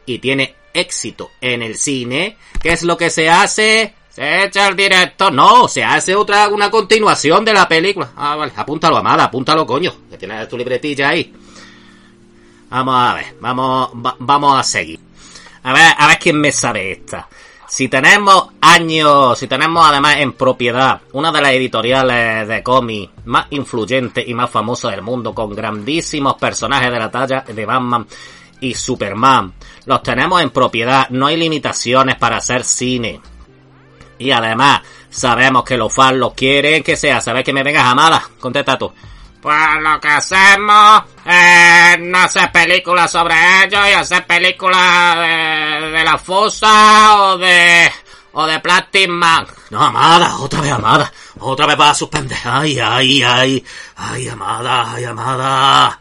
y 0.05 0.19
tiene 0.19 0.55
éxito 0.73 1.31
en 1.41 1.63
el 1.63 1.77
cine, 1.77 2.37
¿qué 2.61 2.73
es 2.73 2.83
lo 2.83 2.97
que 2.97 3.09
se 3.09 3.29
hace? 3.29 3.95
Se 4.09 4.43
echa 4.45 4.67
el 4.67 4.75
director. 4.75 5.31
No, 5.33 5.67
se 5.67 5.83
hace 5.83 6.15
otra, 6.15 6.47
una 6.49 6.69
continuación 6.69 7.43
de 7.45 7.53
la 7.53 7.67
película. 7.67 8.11
Ah, 8.15 8.35
vale, 8.35 8.51
apúntalo, 8.55 8.97
amada, 8.97 9.25
apúntalo, 9.25 9.65
coño, 9.65 9.93
que 10.09 10.17
tienes 10.17 10.47
tu 10.47 10.57
libretilla 10.57 11.09
ahí. 11.09 11.33
Vamos 12.69 12.95
a 12.95 13.13
ver, 13.15 13.35
vamos, 13.39 13.89
va- 14.05 14.15
vamos 14.19 14.59
a 14.59 14.63
seguir. 14.63 14.99
A 15.63 15.73
ver, 15.73 15.93
a 15.97 16.07
ver 16.07 16.19
quién 16.19 16.39
me 16.39 16.51
sabe 16.51 16.91
esta. 16.91 17.27
Si 17.67 17.87
tenemos 17.87 18.47
años, 18.61 19.37
si 19.37 19.47
tenemos 19.47 19.87
además 19.87 20.17
en 20.17 20.33
propiedad 20.33 21.01
una 21.13 21.31
de 21.31 21.41
las 21.41 21.51
editoriales 21.51 22.47
de 22.47 22.63
cómics 22.63 23.11
más 23.25 23.45
influyentes 23.51 24.27
y 24.27 24.33
más 24.33 24.49
famosas 24.49 24.91
del 24.91 25.03
mundo, 25.03 25.33
con 25.35 25.53
grandísimos 25.55 26.33
personajes 26.35 26.91
de 26.91 26.99
la 26.99 27.11
talla 27.11 27.41
de 27.47 27.65
Batman 27.65 28.07
y 28.61 28.73
Superman, 28.73 29.53
los 29.85 30.01
tenemos 30.01 30.41
en 30.41 30.49
propiedad, 30.49 31.09
no 31.09 31.27
hay 31.27 31.37
limitaciones 31.37 32.15
para 32.15 32.37
hacer 32.37 32.63
cine. 32.63 33.21
Y 34.17 34.31
además, 34.31 34.81
sabemos 35.09 35.63
que 35.63 35.77
los 35.77 35.93
fans 35.93 36.17
los 36.17 36.33
quieren 36.33 36.83
que 36.83 36.95
sea. 36.97 37.21
¿Sabes 37.21 37.43
que 37.43 37.53
me 37.53 37.63
vengas 37.63 37.85
amada? 37.85 38.21
Contesta 38.39 38.77
tú. 38.77 38.91
Pues 39.41 39.57
lo 39.81 39.99
que 40.01 40.07
hacemos 40.09 41.03
es 41.25 41.99
no 41.99 42.17
hacer 42.19 42.51
películas 42.51 43.09
sobre 43.09 43.35
ellos 43.63 43.81
y 43.89 43.93
hacer 43.93 44.25
películas 44.25 45.15
de, 45.17 46.03
la 46.03 46.17
fosa 46.17 47.21
o 47.21 47.37
de 47.37 47.89
o 48.33 48.45
de 48.45 48.59
Plastic 48.59 49.07
Man. 49.07 49.47
No, 49.69 49.81
amada, 49.81 50.37
otra 50.37 50.61
vez 50.61 50.71
amada. 50.71 51.11
Otra 51.39 51.65
vez 51.65 51.77
para 51.77 51.93
suspender. 51.93 52.37
Ay, 52.43 52.79
ay, 52.79 53.23
ay. 53.23 53.65
Ay, 53.95 54.27
amada, 54.27 54.93
ay, 54.93 55.05
amada. 55.05 55.99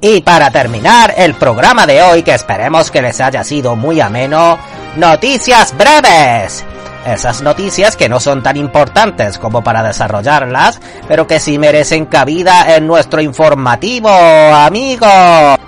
Y 0.00 0.20
para 0.20 0.50
terminar 0.50 1.14
el 1.16 1.34
programa 1.34 1.86
de 1.86 2.02
hoy, 2.02 2.22
que 2.22 2.34
esperemos 2.34 2.90
que 2.90 3.02
les 3.02 3.20
haya 3.20 3.42
sido 3.42 3.74
muy 3.74 4.00
ameno, 4.00 4.58
noticias 4.96 5.76
breves. 5.76 6.64
Esas 7.06 7.42
noticias 7.42 7.96
que 7.96 8.08
no 8.08 8.20
son 8.20 8.42
tan 8.42 8.56
importantes 8.56 9.38
como 9.38 9.62
para 9.62 9.82
desarrollarlas, 9.82 10.80
pero 11.06 11.26
que 11.26 11.40
sí 11.40 11.58
merecen 11.58 12.06
cabida 12.06 12.76
en 12.76 12.86
nuestro 12.86 13.20
informativo, 13.20 14.10
amigos. 14.10 15.58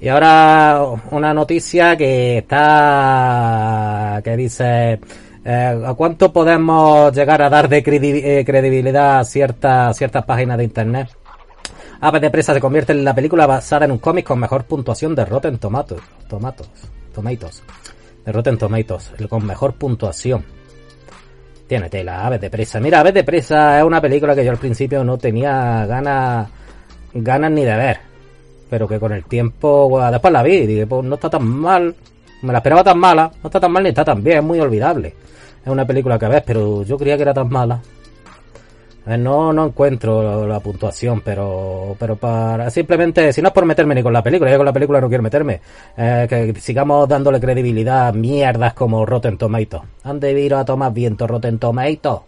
Y 0.00 0.08
ahora 0.08 0.80
una 1.10 1.34
noticia 1.34 1.96
que 1.96 2.38
está 2.38 4.20
que 4.22 4.36
dice 4.36 5.00
eh, 5.44 5.82
¿a 5.86 5.94
cuánto 5.94 6.32
podemos 6.32 7.12
llegar 7.12 7.40
a 7.40 7.48
dar 7.48 7.68
de 7.68 7.78
eh, 7.78 8.44
credibilidad 8.44 9.20
a 9.20 9.24
ciertas 9.24 9.96
ciertas 9.96 10.24
páginas 10.24 10.58
de 10.58 10.64
internet? 10.64 11.08
Aves 12.00 12.20
de 12.20 12.30
presa 12.30 12.52
se 12.52 12.60
convierte 12.60 12.92
en 12.92 13.04
la 13.04 13.14
película 13.14 13.46
basada 13.46 13.84
en 13.84 13.92
un 13.92 13.98
cómic 13.98 14.26
con 14.26 14.38
mejor 14.38 14.64
puntuación 14.64 15.14
de 15.14 15.24
Rotten 15.24 15.58
Tomatoes, 15.58 16.02
Tomatoes, 16.28 16.68
Tomatoes, 17.14 17.62
de 18.26 18.32
Rotten 18.32 18.58
Tomatoes, 18.58 19.12
el 19.18 19.28
con 19.28 19.46
mejor 19.46 19.74
puntuación. 19.74 20.44
Tiene 21.66 21.88
tela, 21.88 22.26
Aves 22.26 22.40
de 22.42 22.50
presa. 22.50 22.78
Mira, 22.80 23.00
Aves 23.00 23.14
de 23.14 23.24
presa 23.24 23.78
es 23.78 23.84
una 23.84 24.00
película 24.00 24.34
que 24.34 24.44
yo 24.44 24.50
al 24.50 24.58
principio 24.58 25.02
no 25.02 25.16
tenía 25.16 25.86
ganas 25.86 26.48
ganas 27.14 27.50
ni 27.50 27.64
de 27.64 27.76
ver 27.76 28.16
pero 28.68 28.88
que 28.88 28.98
con 28.98 29.12
el 29.12 29.24
tiempo, 29.24 29.88
bueno, 29.88 30.10
después 30.10 30.32
la 30.32 30.42
vi 30.42 30.54
y 30.54 30.66
dije, 30.66 30.86
pues 30.86 31.04
no 31.04 31.14
está 31.14 31.30
tan 31.30 31.46
mal, 31.46 31.94
me 32.42 32.52
la 32.52 32.58
esperaba 32.58 32.82
tan 32.82 32.98
mala, 32.98 33.30
no 33.42 33.48
está 33.48 33.60
tan 33.60 33.72
mal 33.72 33.82
ni 33.82 33.90
está 33.90 34.04
tan 34.04 34.22
bien, 34.22 34.38
es 34.38 34.44
muy 34.44 34.60
olvidable. 34.60 35.14
Es 35.64 35.72
una 35.72 35.84
película 35.84 36.18
que 36.18 36.28
ves, 36.28 36.42
pero 36.46 36.82
yo 36.82 36.96
creía 36.96 37.16
que 37.16 37.22
era 37.22 37.34
tan 37.34 37.48
mala. 37.48 37.80
Ver, 39.06 39.20
no, 39.20 39.52
no 39.52 39.66
encuentro 39.66 40.46
la 40.48 40.58
puntuación, 40.58 41.20
pero, 41.20 41.94
pero 41.98 42.16
para, 42.16 42.68
simplemente, 42.70 43.32
si 43.32 43.40
no 43.40 43.48
es 43.48 43.54
por 43.54 43.64
meterme 43.64 43.94
ni 43.94 44.02
con 44.02 44.12
la 44.12 44.22
película, 44.22 44.50
yo 44.50 44.56
con 44.56 44.66
la 44.66 44.72
película 44.72 45.00
no 45.00 45.08
quiero 45.08 45.22
meterme, 45.22 45.60
eh, 45.96 46.26
que 46.28 46.54
sigamos 46.60 47.08
dándole 47.08 47.38
credibilidad 47.38 48.08
a 48.08 48.12
mierdas 48.12 48.74
como 48.74 49.06
Rotten 49.06 49.38
Tomatoes. 49.38 49.84
Han 50.02 50.18
debido 50.18 50.58
a 50.58 50.64
tomar 50.64 50.92
viento 50.92 51.26
Rotten 51.26 51.58
Tomatoes. 51.60 52.22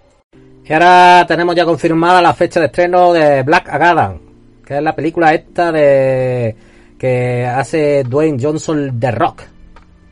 Y 0.64 0.73
ahora 0.73 1.25
tenemos 1.27 1.57
ya 1.57 1.64
confirmada 1.64 2.23
la 2.23 2.33
fecha 2.33 2.61
de 2.61 2.67
estreno 2.67 3.12
de 3.12 3.43
Black 3.43 3.69
Adam, 3.71 4.19
que 4.64 4.77
es 4.77 4.83
la 4.83 4.95
película 4.95 5.35
esta 5.35 5.73
de 5.73 6.55
que 6.97 7.45
hace 7.47 8.05
Dwayne 8.05 8.38
Johnson 8.41 9.01
The 9.01 9.11
Rock. 9.11 9.43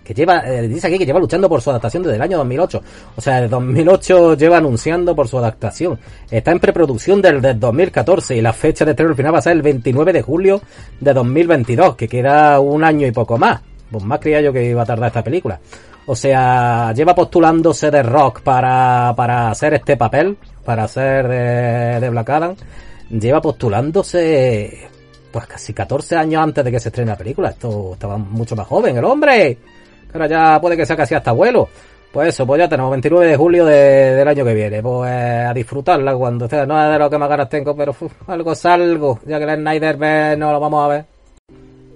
Que 0.06 0.14
lleva, 0.14 0.38
eh, 0.46 0.68
dice 0.68 0.86
aquí 0.86 0.98
que 0.98 1.04
lleva 1.04 1.18
luchando 1.18 1.48
por 1.48 1.60
su 1.60 1.70
adaptación 1.70 2.04
desde 2.04 2.14
el 2.14 2.22
año 2.22 2.38
2008. 2.38 2.80
O 3.16 3.20
sea, 3.20 3.40
desde 3.40 3.48
2008 3.48 4.34
lleva 4.34 4.58
anunciando 4.58 5.16
por 5.16 5.26
su 5.26 5.36
adaptación. 5.36 5.98
Está 6.30 6.52
en 6.52 6.60
preproducción 6.60 7.20
desde 7.20 7.50
el 7.50 7.58
2014 7.58 8.36
y 8.36 8.40
la 8.40 8.52
fecha 8.52 8.84
de 8.84 8.92
estreno 8.92 9.10
al 9.10 9.16
final 9.16 9.34
va 9.34 9.38
a 9.40 9.42
ser 9.42 9.54
el 9.54 9.62
29 9.62 10.12
de 10.12 10.22
julio 10.22 10.60
de 11.00 11.12
2022, 11.12 11.96
que 11.96 12.06
queda 12.06 12.60
un 12.60 12.84
año 12.84 13.04
y 13.04 13.10
poco 13.10 13.36
más. 13.36 13.60
Pues 13.90 14.04
más 14.04 14.20
creía 14.20 14.40
yo 14.40 14.52
que 14.52 14.64
iba 14.64 14.82
a 14.82 14.86
tardar 14.86 15.08
esta 15.08 15.24
película. 15.24 15.58
O 16.06 16.14
sea, 16.14 16.92
lleva 16.92 17.12
postulándose 17.12 17.90
de 17.90 18.04
Rock 18.04 18.42
para, 18.42 19.12
para 19.16 19.50
hacer 19.50 19.74
este 19.74 19.96
papel, 19.96 20.36
para 20.64 20.84
hacer 20.84 21.26
de, 21.26 22.00
de 22.00 22.10
Black 22.10 22.30
Adam. 22.30 22.54
Lleva 23.10 23.40
postulándose 23.40 24.88
pues 25.32 25.46
casi 25.48 25.74
14 25.74 26.16
años 26.16 26.42
antes 26.42 26.64
de 26.64 26.70
que 26.70 26.80
se 26.80 26.90
estrene 26.90 27.10
la 27.10 27.18
película. 27.18 27.50
Esto 27.50 27.90
estaba 27.94 28.16
mucho 28.16 28.54
más 28.54 28.66
joven, 28.68 28.96
el 28.96 29.04
hombre. 29.04 29.58
Ahora 30.16 30.26
ya 30.54 30.60
puede 30.60 30.76
que 30.76 30.86
sea 30.86 30.96
casi 30.96 31.14
hasta 31.14 31.30
abuelo. 31.30 31.68
Pues 32.12 32.28
eso, 32.28 32.46
pues 32.46 32.58
ya 32.60 32.68
tenemos 32.68 32.90
29 32.92 33.26
de 33.26 33.36
julio 33.36 33.66
de- 33.66 34.14
del 34.14 34.26
año 34.28 34.44
que 34.44 34.54
viene. 34.54 34.82
Pues 34.82 35.10
a 35.12 35.52
disfrutarla 35.52 36.14
cuando 36.16 36.48
sea. 36.48 36.64
No 36.64 36.82
es 36.82 36.90
de 36.92 36.98
lo 36.98 37.10
que 37.10 37.18
más 37.18 37.28
ganas 37.28 37.48
tengo, 37.48 37.76
pero 37.76 37.92
uf, 37.92 38.12
algo 38.26 38.52
es 38.52 38.64
algo. 38.64 39.20
Ya 39.26 39.38
que 39.38 39.44
el 39.44 39.56
Snyder 39.60 39.96
ve, 39.98 40.36
no 40.38 40.50
lo 40.52 40.58
vamos 40.60 40.84
a 40.84 40.88
ver. 40.88 41.04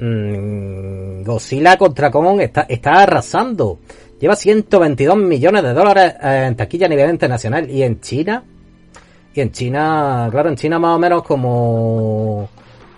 Mm, 0.00 1.22
Godzilla 1.24 1.76
contra 1.76 2.10
Kong 2.10 2.40
está, 2.40 2.62
está 2.68 3.02
arrasando. 3.02 3.78
Lleva 4.18 4.36
122 4.36 5.16
millones 5.16 5.62
de 5.62 5.72
dólares 5.72 6.14
eh, 6.22 6.44
en 6.48 6.56
taquilla 6.56 6.86
a 6.86 6.88
nivel 6.90 7.10
internacional. 7.10 7.70
Y 7.70 7.82
en 7.82 8.00
China, 8.00 8.42
y 9.34 9.40
en 9.40 9.50
China, 9.52 10.28
claro, 10.30 10.48
en 10.50 10.56
China 10.56 10.78
más 10.78 10.96
o 10.96 10.98
menos 10.98 11.22
como 11.22 12.48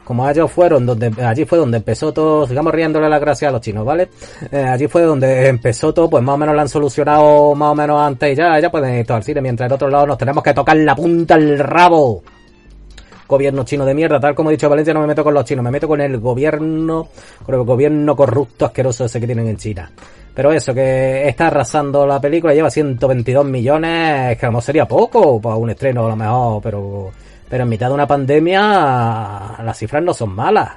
como 0.04 0.28
ellos 0.28 0.50
fueron 0.50 0.84
donde 0.84 1.12
allí 1.24 1.44
fue 1.44 1.58
donde 1.58 1.78
empezó 1.78 2.12
todo, 2.12 2.46
sigamos 2.46 2.72
riéndole 2.72 3.08
la 3.08 3.18
gracia 3.18 3.48
a 3.48 3.52
los 3.52 3.60
chinos, 3.60 3.84
¿vale? 3.84 4.08
Eh, 4.50 4.62
allí 4.62 4.88
fue 4.88 5.02
donde 5.02 5.48
empezó 5.48 5.94
todo, 5.94 6.10
pues 6.10 6.22
más 6.22 6.34
o 6.34 6.38
menos 6.38 6.54
lo 6.54 6.60
han 6.60 6.68
solucionado 6.68 7.54
más 7.54 7.70
o 7.70 7.74
menos 7.74 8.00
antes 8.00 8.32
y 8.32 8.36
ya, 8.36 8.58
ya 8.58 8.70
pueden 8.70 8.98
ir 8.98 9.12
al 9.12 9.22
cine, 9.22 9.40
mientras 9.40 9.68
en 9.68 9.74
otro 9.74 9.88
lado 9.88 10.06
nos 10.06 10.18
tenemos 10.18 10.42
que 10.42 10.54
tocar 10.54 10.76
la 10.76 10.94
punta 10.94 11.34
al 11.34 11.58
rabo. 11.58 12.22
Gobierno 13.28 13.64
chino 13.64 13.86
de 13.86 13.94
mierda, 13.94 14.20
tal 14.20 14.34
como 14.34 14.50
he 14.50 14.54
dicho 14.54 14.68
Valencia, 14.68 14.92
no 14.92 15.00
me 15.00 15.06
meto 15.06 15.24
con 15.24 15.32
los 15.32 15.44
chinos, 15.44 15.64
me 15.64 15.70
meto 15.70 15.88
con 15.88 16.00
el 16.00 16.18
gobierno, 16.18 17.08
con 17.46 17.54
el 17.54 17.62
gobierno 17.62 18.14
corrupto 18.14 18.66
asqueroso 18.66 19.06
ese 19.06 19.20
que 19.20 19.26
tienen 19.26 19.46
en 19.46 19.56
China. 19.56 19.90
Pero 20.34 20.52
eso, 20.52 20.74
que 20.74 21.28
está 21.28 21.46
arrasando 21.46 22.06
la 22.06 22.20
película, 22.20 22.52
lleva 22.52 22.70
122 22.70 23.44
millones, 23.44 24.36
que 24.36 24.46
a 24.46 24.48
lo 24.48 24.52
mejor 24.52 24.62
sería 24.62 24.86
poco 24.86 25.40
para 25.40 25.56
un 25.56 25.70
estreno 25.70 26.06
a 26.06 26.08
lo 26.10 26.16
mejor, 26.16 26.62
pero, 26.62 27.10
pero 27.52 27.64
en 27.64 27.68
mitad 27.68 27.88
de 27.88 27.92
una 27.92 28.06
pandemia 28.06 29.58
las 29.62 29.76
cifras 29.76 30.02
no 30.02 30.14
son 30.14 30.34
malas. 30.34 30.70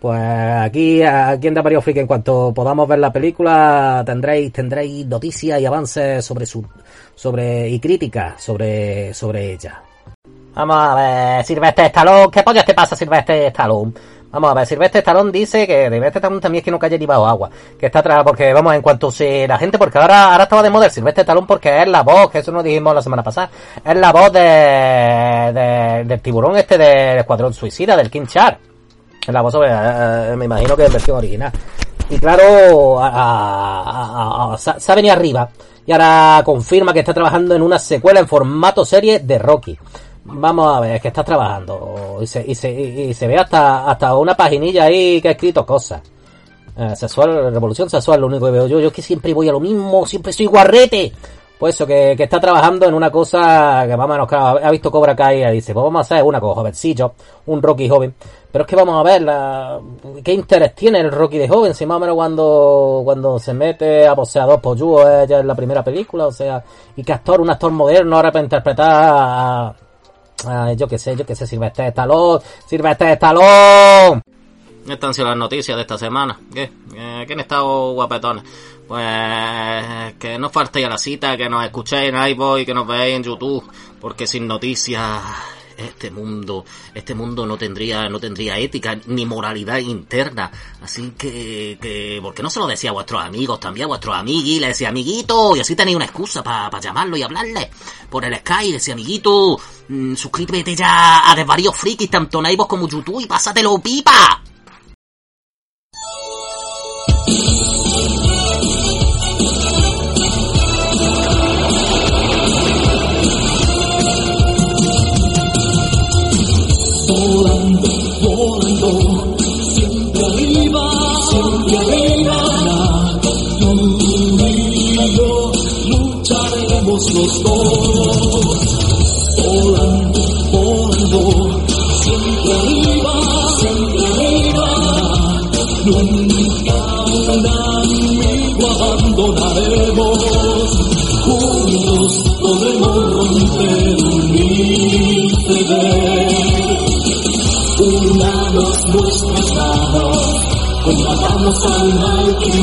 Pues 0.00 0.20
aquí, 0.20 1.00
aquí 1.00 1.46
en 1.46 1.54
Dapario 1.54 1.80
Freak, 1.80 1.98
en 1.98 2.08
cuanto 2.08 2.52
podamos 2.52 2.88
ver 2.88 2.98
la 2.98 3.12
película, 3.12 4.02
tendréis, 4.04 4.52
tendréis 4.52 5.06
noticias 5.06 5.60
y 5.60 5.66
avances 5.66 6.24
sobre 6.24 6.44
su, 6.44 6.66
sobre, 7.14 7.68
y 7.68 7.78
críticas 7.78 8.42
sobre, 8.42 9.14
sobre 9.14 9.52
ella. 9.52 9.80
Vamos 10.54 10.76
a 10.76 10.94
ver, 10.96 11.44
Silvestre 11.44 11.86
Stallone, 11.86 12.32
¿qué 12.32 12.42
pollas 12.42 12.64
te 12.64 12.74
pasa, 12.74 12.96
Silvestre 12.96 13.46
Stallone? 13.46 13.92
Vamos 14.30 14.50
a 14.50 14.54
ver, 14.54 14.66
Silvestre 14.66 14.98
Stallone 14.98 15.32
dice 15.32 15.66
que 15.66 15.84
Silvestre 15.90 16.18
Stallone 16.18 16.40
también 16.40 16.60
es 16.60 16.64
que 16.66 16.70
nunca 16.70 16.86
haya 16.86 16.98
llevado 16.98 17.26
agua, 17.26 17.48
que 17.78 17.86
está 17.86 18.00
atrás, 18.00 18.20
porque 18.24 18.52
vamos, 18.52 18.74
en 18.74 18.82
cuanto 18.82 19.10
se 19.10 19.48
la 19.48 19.56
gente, 19.56 19.78
porque 19.78 19.96
ahora, 19.98 20.32
ahora 20.32 20.42
estaba 20.44 20.62
de 20.62 20.68
moda 20.68 20.84
el 20.86 20.90
Silvestre 20.92 21.22
Stallone 21.22 21.46
porque 21.46 21.80
es 21.82 21.88
la 21.88 22.02
voz, 22.02 22.30
que 22.30 22.40
eso 22.40 22.52
nos 22.52 22.62
dijimos 22.62 22.94
la 22.94 23.00
semana 23.00 23.22
pasada, 23.22 23.48
es 23.82 23.96
la 23.96 24.12
voz 24.12 24.30
de, 24.32 24.40
de- 24.40 26.04
del 26.06 26.20
tiburón 26.20 26.56
este 26.56 26.76
del 26.76 27.18
Escuadrón 27.18 27.54
Suicida, 27.54 27.96
del 27.96 28.10
King 28.10 28.26
Shark. 28.26 28.58
La 29.28 29.40
voz, 29.40 29.54
eh, 29.66 30.34
me 30.36 30.44
imagino 30.44 30.76
que 30.76 30.84
es 30.84 30.92
versión 30.92 31.16
original. 31.18 31.52
Y 32.10 32.18
claro, 32.18 32.98
a, 33.02 34.52
a, 34.54 34.58
se 34.58 34.92
ha 34.92 34.94
venido 34.94 35.14
arriba 35.14 35.48
y 35.86 35.92
ahora 35.92 36.42
confirma 36.44 36.92
que 36.92 37.00
está 37.00 37.12
trabajando 37.14 37.54
en 37.54 37.62
una 37.62 37.78
secuela 37.78 38.20
en 38.20 38.28
formato 38.28 38.84
serie 38.84 39.20
de 39.20 39.38
Rocky. 39.38 39.78
Vamos 40.30 40.76
a 40.76 40.80
ver, 40.80 40.96
es 40.96 41.02
que 41.02 41.08
está 41.08 41.24
trabajando 41.24 42.18
y 42.20 42.26
se, 42.26 42.44
y 42.46 42.54
se, 42.54 42.70
y 42.70 43.14
se 43.14 43.26
ve 43.26 43.36
hasta, 43.38 43.88
hasta 43.88 44.16
una 44.16 44.34
paginilla 44.34 44.84
ahí 44.84 45.20
que 45.22 45.28
ha 45.28 45.32
escrito 45.32 45.64
cosas. 45.64 46.02
Eh, 46.76 46.94
sexual, 46.94 47.52
revolución 47.52 47.90
sexual, 47.90 48.20
lo 48.20 48.28
único 48.28 48.46
que 48.46 48.52
veo 48.52 48.66
yo, 48.68 48.78
yo 48.78 48.88
es 48.88 48.92
que 48.92 49.02
siempre 49.02 49.34
voy 49.34 49.48
a 49.48 49.52
lo 49.52 49.58
mismo, 49.58 50.06
siempre 50.06 50.32
soy 50.32 50.46
guarrete. 50.46 51.12
Pues 51.58 51.74
eso, 51.74 51.84
que, 51.84 52.14
que 52.16 52.22
está 52.22 52.38
trabajando 52.38 52.86
en 52.86 52.94
una 52.94 53.10
cosa 53.10 53.84
que 53.84 53.96
más 53.96 54.04
o 54.04 54.08
menos, 54.08 54.28
claro, 54.28 54.60
ha 54.62 54.70
visto 54.70 54.92
Cobra 54.92 55.16
Kai 55.16 55.42
y 55.42 55.50
dice, 55.54 55.74
pues 55.74 55.82
vamos 55.82 55.98
a 55.98 56.14
hacer 56.14 56.24
una 56.24 56.40
cosa 56.40 56.60
jovencillo, 56.60 57.14
un 57.46 57.60
Rocky 57.60 57.88
joven. 57.88 58.14
Pero 58.52 58.62
es 58.62 58.68
que 58.68 58.76
vamos 58.76 58.94
a 58.94 59.02
ver 59.02 60.22
qué 60.22 60.32
interés 60.32 60.74
tiene 60.76 61.00
el 61.00 61.10
Rocky 61.10 61.36
de 61.36 61.48
joven, 61.48 61.74
si 61.74 61.84
más 61.84 61.96
o 61.96 62.00
menos 62.00 62.14
cuando, 62.14 63.02
cuando 63.04 63.40
se 63.40 63.54
mete 63.54 64.06
a 64.06 64.14
poseador 64.14 64.60
polludo 64.60 65.24
ya 65.24 65.40
en 65.40 65.48
la 65.48 65.56
primera 65.56 65.82
película, 65.82 66.28
o 66.28 66.32
sea, 66.32 66.62
y 66.94 67.02
que 67.02 67.12
actor, 67.12 67.40
un 67.40 67.50
actor 67.50 67.72
moderno 67.72 68.16
ahora 68.16 68.30
para 68.30 68.44
interpretar 68.44 68.88
a, 68.88 69.74
a 70.46 70.72
yo 70.72 70.86
qué 70.86 70.98
sé, 70.98 71.16
yo 71.16 71.26
qué 71.26 71.34
sé, 71.34 71.46
Silvestre 71.46 71.88
Stallone, 71.88 72.42
Silvestre 72.66 73.12
Stallone. 73.12 74.22
Estas 74.88 75.08
han 75.08 75.14
sido 75.14 75.28
las 75.28 75.36
noticias 75.36 75.76
de 75.76 75.82
esta 75.82 75.98
semana. 75.98 76.38
¿Qué? 76.52 76.70
Eh, 76.94 77.24
¿Qué 77.26 77.32
han 77.32 77.40
estado 77.40 77.92
guapetones? 77.92 78.44
Pues 78.86 80.14
que 80.18 80.38
no 80.38 80.48
faltéis 80.48 80.86
a 80.86 80.88
la 80.88 80.98
cita, 80.98 81.36
que 81.36 81.48
nos 81.48 81.64
escuchéis 81.64 82.12
en 82.12 82.28
iVoox, 82.28 82.64
que 82.64 82.72
nos 82.72 82.86
veáis 82.86 83.16
en 83.16 83.22
YouTube, 83.22 83.64
porque 84.00 84.26
sin 84.26 84.46
noticias 84.46 85.20
este 85.78 86.10
mundo, 86.10 86.64
este 86.94 87.14
mundo 87.14 87.46
no 87.46 87.56
tendría, 87.56 88.08
no 88.08 88.18
tendría 88.18 88.58
ética 88.58 88.98
ni 89.06 89.24
moralidad 89.24 89.78
interna. 89.78 90.50
Así 90.82 91.14
que, 91.16 91.78
que, 91.80 92.18
¿por 92.20 92.34
qué 92.34 92.42
no 92.42 92.50
se 92.50 92.58
lo 92.58 92.66
decía 92.66 92.90
a 92.90 92.94
vuestros 92.94 93.22
amigos 93.22 93.60
también, 93.60 93.84
a 93.84 93.88
vuestros 93.88 94.16
amiguis? 94.16 94.60
Le 94.60 94.68
decía, 94.68 94.88
amiguito, 94.88 95.56
y 95.56 95.60
así 95.60 95.76
tenéis 95.76 95.96
una 95.96 96.06
excusa 96.06 96.42
para 96.42 96.80
llamarlo 96.80 97.16
y 97.16 97.22
hablarle 97.22 97.70
por 98.10 98.24
el 98.24 98.34
Skype. 98.36 98.72
Decía, 98.72 98.94
amiguito, 98.94 99.58
mmm, 99.88 100.14
suscríbete 100.14 100.74
ya 100.74 101.30
a 101.30 101.34
Desvaríos 101.34 101.76
Frikis, 101.76 102.10
tanto 102.10 102.42
iVoox 102.42 102.68
como 102.68 102.88
YouTube, 102.88 103.20
y 103.20 103.26
pásatelo 103.26 103.78
pipa. 103.78 104.42